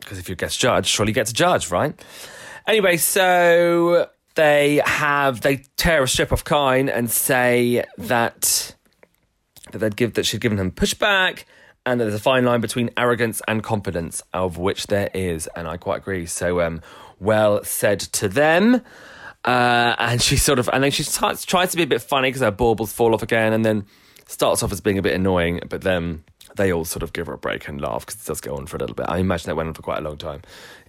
Because 0.00 0.18
if 0.18 0.28
you're 0.28 0.36
guest 0.36 0.58
judge, 0.58 0.86
surely 0.86 1.10
you 1.10 1.14
get 1.14 1.26
to 1.28 1.32
judge, 1.32 1.70
right? 1.70 1.94
Anyway, 2.66 2.96
so 2.96 4.08
they 4.34 4.80
have 4.84 5.40
they 5.40 5.64
tear 5.76 6.02
a 6.02 6.08
strip 6.08 6.32
off 6.32 6.44
Kyne 6.44 6.88
and 6.88 7.10
say 7.10 7.84
that 7.98 8.74
that 9.70 9.78
they'd 9.78 9.96
give 9.96 10.14
that 10.14 10.26
she'd 10.26 10.40
given 10.40 10.58
him 10.58 10.70
pushback 10.70 11.44
and 11.84 12.00
that 12.00 12.04
there's 12.04 12.14
a 12.14 12.22
fine 12.22 12.44
line 12.44 12.60
between 12.60 12.90
arrogance 12.96 13.42
and 13.48 13.62
confidence, 13.62 14.22
of 14.32 14.58
which 14.58 14.86
there 14.86 15.10
is, 15.14 15.48
and 15.56 15.66
I 15.66 15.76
quite 15.76 15.98
agree. 15.98 16.26
So 16.26 16.60
um, 16.60 16.80
well 17.18 17.64
said 17.64 18.00
to 18.00 18.28
them. 18.28 18.82
Uh, 19.44 19.96
and 19.98 20.22
she 20.22 20.36
sort 20.36 20.60
of, 20.60 20.70
and 20.72 20.84
then 20.84 20.92
she 20.92 21.02
starts, 21.02 21.44
tries 21.44 21.72
to 21.72 21.76
be 21.76 21.82
a 21.82 21.86
bit 21.86 22.00
funny 22.00 22.28
because 22.28 22.42
her 22.42 22.52
baubles 22.52 22.92
fall 22.92 23.12
off 23.12 23.24
again, 23.24 23.52
and 23.52 23.64
then 23.64 23.84
starts 24.28 24.62
off 24.62 24.70
as 24.70 24.80
being 24.80 24.98
a 24.98 25.02
bit 25.02 25.14
annoying, 25.14 25.60
but 25.68 25.82
then 25.82 26.22
they 26.56 26.72
all 26.72 26.84
sort 26.84 27.02
of 27.02 27.12
give 27.12 27.26
her 27.26 27.34
a 27.34 27.38
break 27.38 27.68
and 27.68 27.80
laugh 27.80 28.06
because 28.06 28.22
it 28.22 28.26
does 28.26 28.40
go 28.40 28.56
on 28.56 28.66
for 28.66 28.76
a 28.76 28.80
little 28.80 28.94
bit. 28.94 29.06
I 29.08 29.18
imagine 29.18 29.48
that 29.48 29.56
went 29.56 29.68
on 29.68 29.74
for 29.74 29.82
quite 29.82 29.98
a 29.98 30.02
long 30.02 30.18
time 30.18 30.42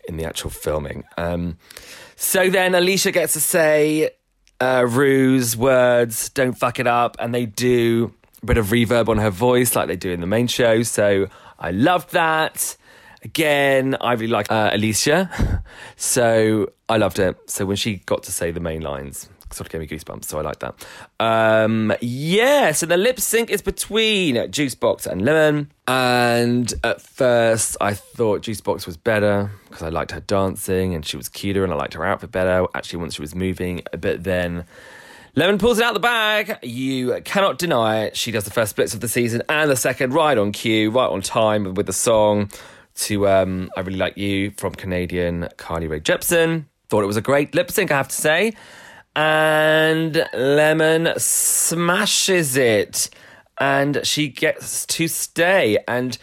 in 0.08 0.18
the 0.18 0.26
actual 0.26 0.50
filming. 0.50 1.04
Um, 1.18 1.58
so 2.16 2.50
then 2.50 2.76
Elisha 2.76 3.12
gets 3.12 3.34
to 3.34 3.40
say 3.40 4.12
uh, 4.60 4.86
Ru's 4.88 5.56
words, 5.58 6.30
don't 6.30 6.54
fuck 6.54 6.80
it 6.80 6.88
up, 6.88 7.18
and 7.20 7.34
they 7.34 7.46
do 7.46 8.14
a 8.42 8.46
bit 8.46 8.58
of 8.58 8.68
reverb 8.68 9.10
on 9.10 9.18
her 9.18 9.30
voice 9.30 9.76
like 9.76 9.88
they 9.88 9.96
do 9.96 10.12
in 10.12 10.22
the 10.22 10.28
main 10.28 10.48
show. 10.48 10.84
So 10.84 11.28
I 11.60 11.72
loved 11.72 12.12
that. 12.12 12.76
Again, 13.24 13.96
I 14.02 14.14
really 14.14 14.28
like 14.28 14.52
uh, 14.52 14.72
Elisha, 14.74 15.64
so 15.96 16.72
I 16.90 16.98
loved 16.98 17.20
it. 17.20 17.38
So 17.50 17.66
when 17.66 17.78
she 17.78 17.98
got 18.06 18.24
to 18.24 18.34
say 18.34 18.52
the 18.52 18.60
main 18.60 18.82
lines, 18.82 19.30
sort 19.54 19.68
of 19.68 19.72
gave 19.72 19.82
me 19.82 19.88
goosebumps, 19.88 20.26
so 20.26 20.40
I 20.40 20.42
like 20.42 20.60
that. 20.60 20.86
Um, 21.20 21.94
yeah, 22.02 22.72
so 22.72 22.86
the 22.86 22.98
lip 22.98 23.20
sync 23.20 23.50
is 23.50 23.62
between 23.62 24.36
Juicebox 24.36 25.08
and 25.08 25.24
Lemon. 25.24 25.72
And 25.88 26.74
at 26.84 27.02
first, 27.02 27.78
I 27.82 27.94
thought 27.94 28.44
Juicebox 28.44 28.86
was 28.86 28.98
better 28.98 29.52
because 29.68 29.84
I 29.84 29.90
liked 29.90 30.12
her 30.12 30.22
dancing 30.22 30.96
and 30.96 31.06
she 31.06 31.18
was 31.18 31.30
cuter 31.30 31.64
and 31.64 31.74
I 31.74 31.76
liked 31.76 31.94
her 31.94 32.06
outfit 32.06 32.32
better. 32.32 32.66
Actually, 32.74 33.00
once 33.00 33.16
she 33.16 33.22
was 33.22 33.36
moving 33.36 33.82
a 33.92 33.98
bit, 33.98 34.24
then. 34.24 34.66
Lemon 35.36 35.58
pulls 35.58 35.80
it 35.80 35.84
out 35.84 35.96
the 35.96 36.00
bag. 36.00 36.60
You 36.62 37.20
cannot 37.26 37.58
deny 37.58 38.04
it. 38.04 38.16
She 38.16 38.32
does 38.32 38.44
the 38.44 38.52
first 38.52 38.70
splits 38.70 38.94
of 38.94 39.00
the 39.00 39.08
season 39.08 39.42
and 39.50 39.70
the 39.70 39.76
second 39.76 40.14
right 40.14 40.38
on 40.38 40.52
cue, 40.52 40.92
right 40.92 41.08
on 41.08 41.22
time 41.22 41.74
with 41.74 41.88
the 41.88 41.94
song 41.94 42.52
to 42.96 43.28
um, 43.28 43.72
I 43.76 43.82
Really 43.82 43.98
Like 43.98 44.16
You 44.16 44.52
from 44.52 44.76
Canadian 44.76 45.50
Carly 45.58 45.88
Rae 45.88 46.00
Jepsen. 46.00 46.66
Thought 46.90 47.04
it 47.04 47.08
was 47.08 47.18
a 47.18 47.22
great 47.22 47.56
lip 47.56 47.72
sync, 47.72 47.92
I 47.92 47.98
have 47.98 48.10
to 48.10 48.16
say. 48.16 48.54
And 49.16 50.28
Lemon 50.34 51.14
smashes 51.18 52.58
it. 52.58 53.10
And 53.60 54.06
she 54.06 54.30
gets 54.30 54.86
to 54.88 55.08
stay. 55.08 55.78
And 55.88 56.18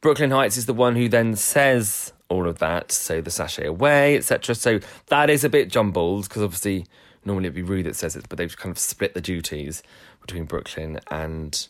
Brooklyn 0.00 0.30
Hytes 0.30 0.56
is 0.56 0.66
the 0.66 0.74
one 0.74 0.96
who 0.96 1.08
then 1.08 1.36
says 1.36 2.12
all 2.28 2.48
of 2.48 2.58
that. 2.58 2.90
So 2.92 3.20
the 3.20 3.30
sashay 3.30 3.66
away, 3.66 4.16
etc. 4.16 4.54
So 4.54 4.80
that 5.06 5.28
is 5.28 5.44
a 5.44 5.50
bit 5.50 5.68
jumbled 5.68 6.28
because 6.28 6.42
obviously 6.42 6.86
normally 7.24 7.46
it'd 7.46 7.56
be 7.56 7.62
Ru 7.62 7.82
that 7.82 7.96
says 7.96 8.16
it, 8.16 8.26
but 8.28 8.38
they've 8.38 8.56
kind 8.56 8.70
of 8.70 8.78
split 8.78 9.14
the 9.14 9.20
duties 9.20 9.82
between 10.20 10.44
Brooklyn 10.44 11.00
and 11.10 11.68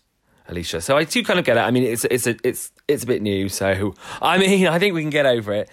Elisha. 0.48 0.80
So 0.80 0.96
I 0.96 1.04
do 1.04 1.24
kind 1.24 1.38
of 1.38 1.44
get 1.44 1.56
it. 1.56 1.60
I 1.60 1.70
mean, 1.70 1.84
it's 1.84 2.04
it's 2.04 2.26
a, 2.26 2.36
it's 2.44 2.72
it's 2.88 3.04
a 3.04 3.06
bit 3.06 3.22
new. 3.22 3.48
So 3.48 3.94
I 4.20 4.38
mean, 4.38 4.66
I 4.68 4.78
think 4.78 4.94
we 4.94 5.00
can 5.00 5.10
get 5.10 5.26
over 5.26 5.52
it. 5.52 5.70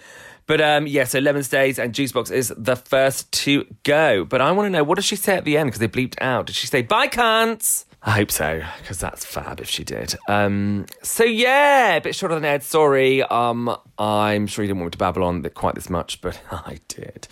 But 0.48 0.62
um, 0.62 0.86
yeah, 0.86 1.04
so 1.04 1.18
Lemon 1.20 1.44
Stays 1.44 1.78
and 1.78 1.94
Juicebox 1.94 2.32
is 2.32 2.52
the 2.56 2.74
first 2.74 3.30
to 3.44 3.66
go. 3.84 4.24
But 4.24 4.40
I 4.40 4.50
want 4.50 4.66
to 4.66 4.70
know 4.70 4.82
what 4.82 4.96
does 4.96 5.04
she 5.04 5.14
say 5.14 5.36
at 5.36 5.44
the 5.44 5.58
end 5.58 5.68
because 5.68 5.78
they 5.78 5.88
bleeped 5.88 6.16
out. 6.20 6.46
Did 6.46 6.56
she 6.56 6.66
say 6.66 6.82
bye, 6.82 7.06
cunts? 7.06 7.84
I 8.02 8.12
hope 8.12 8.30
so 8.30 8.62
because 8.80 8.98
that's 8.98 9.26
fab 9.26 9.60
if 9.60 9.68
she 9.68 9.84
did. 9.84 10.14
Um, 10.26 10.86
so 11.02 11.22
yeah, 11.24 11.96
a 11.96 12.00
bit 12.00 12.14
shorter 12.14 12.34
than 12.34 12.46
Ed. 12.46 12.62
Sorry. 12.62 13.22
Um, 13.22 13.76
I'm 13.98 14.46
sure 14.46 14.64
you 14.64 14.68
didn't 14.68 14.80
want 14.80 14.86
me 14.88 14.92
to 14.92 14.98
babble 14.98 15.22
on 15.22 15.42
quite 15.50 15.74
this 15.74 15.90
much, 15.90 16.22
but 16.22 16.40
I 16.50 16.78
did. 16.88 17.28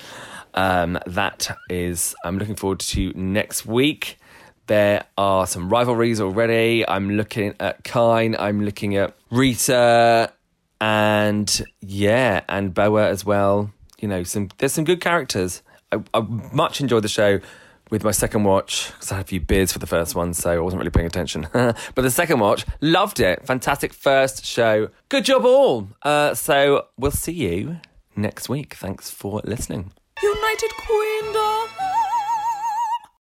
Um, 0.53 0.99
that 1.07 1.57
is. 1.71 2.15
I'm 2.23 2.39
looking 2.39 2.57
forward 2.57 2.81
to 2.81 3.13
next 3.15 3.65
week. 3.65 4.19
There 4.67 5.05
are 5.17 5.47
some 5.47 5.71
rivalries 5.71 6.21
already. 6.21 6.87
I'm 6.87 7.11
looking 7.13 7.55
at 7.61 7.85
Kyne. 7.85 8.37
I'm 8.37 8.65
looking 8.65 8.97
at 8.97 9.15
Rita, 9.31 10.33
and 10.81 11.65
yeah, 11.81 12.43
and 12.49 12.75
Boa 12.75 13.09
as 13.09 13.25
well. 13.25 13.71
You 13.99 14.09
know, 14.09 14.23
some 14.23 14.51
there's 14.59 14.73
some 14.73 14.85
good 14.85 15.01
characters. 15.01 15.63
I, 15.93 16.01
I 16.13 16.21
much 16.21 16.81
enjoyed 16.81 17.05
the 17.05 17.09
show 17.09 17.41
with 17.91 18.03
my 18.03 18.11
second 18.11 18.45
watch 18.45 18.93
because 18.93 19.13
I 19.13 19.17
had 19.17 19.25
a 19.25 19.29
few 19.29 19.41
beers 19.41 19.73
for 19.73 19.79
the 19.79 19.87
first 19.87 20.15
one, 20.15 20.35
so 20.35 20.51
I 20.51 20.59
wasn't 20.59 20.81
really 20.81 20.91
paying 20.91 21.07
attention. 21.07 21.49
but 21.53 21.95
the 21.95 22.11
second 22.11 22.41
watch, 22.41 22.67
loved 22.81 23.21
it. 23.21 23.47
Fantastic 23.47 23.93
first 23.93 24.45
show. 24.45 24.89
Good 25.09 25.25
job, 25.25 25.45
all. 25.45 25.89
Uh, 26.03 26.35
so 26.35 26.87
we'll 26.97 27.11
see 27.13 27.33
you 27.33 27.79
next 28.17 28.49
week. 28.49 28.75
Thanks 28.75 29.11
for 29.11 29.41
listening. 29.45 29.93
United 30.23 30.71
Queen 30.87 31.33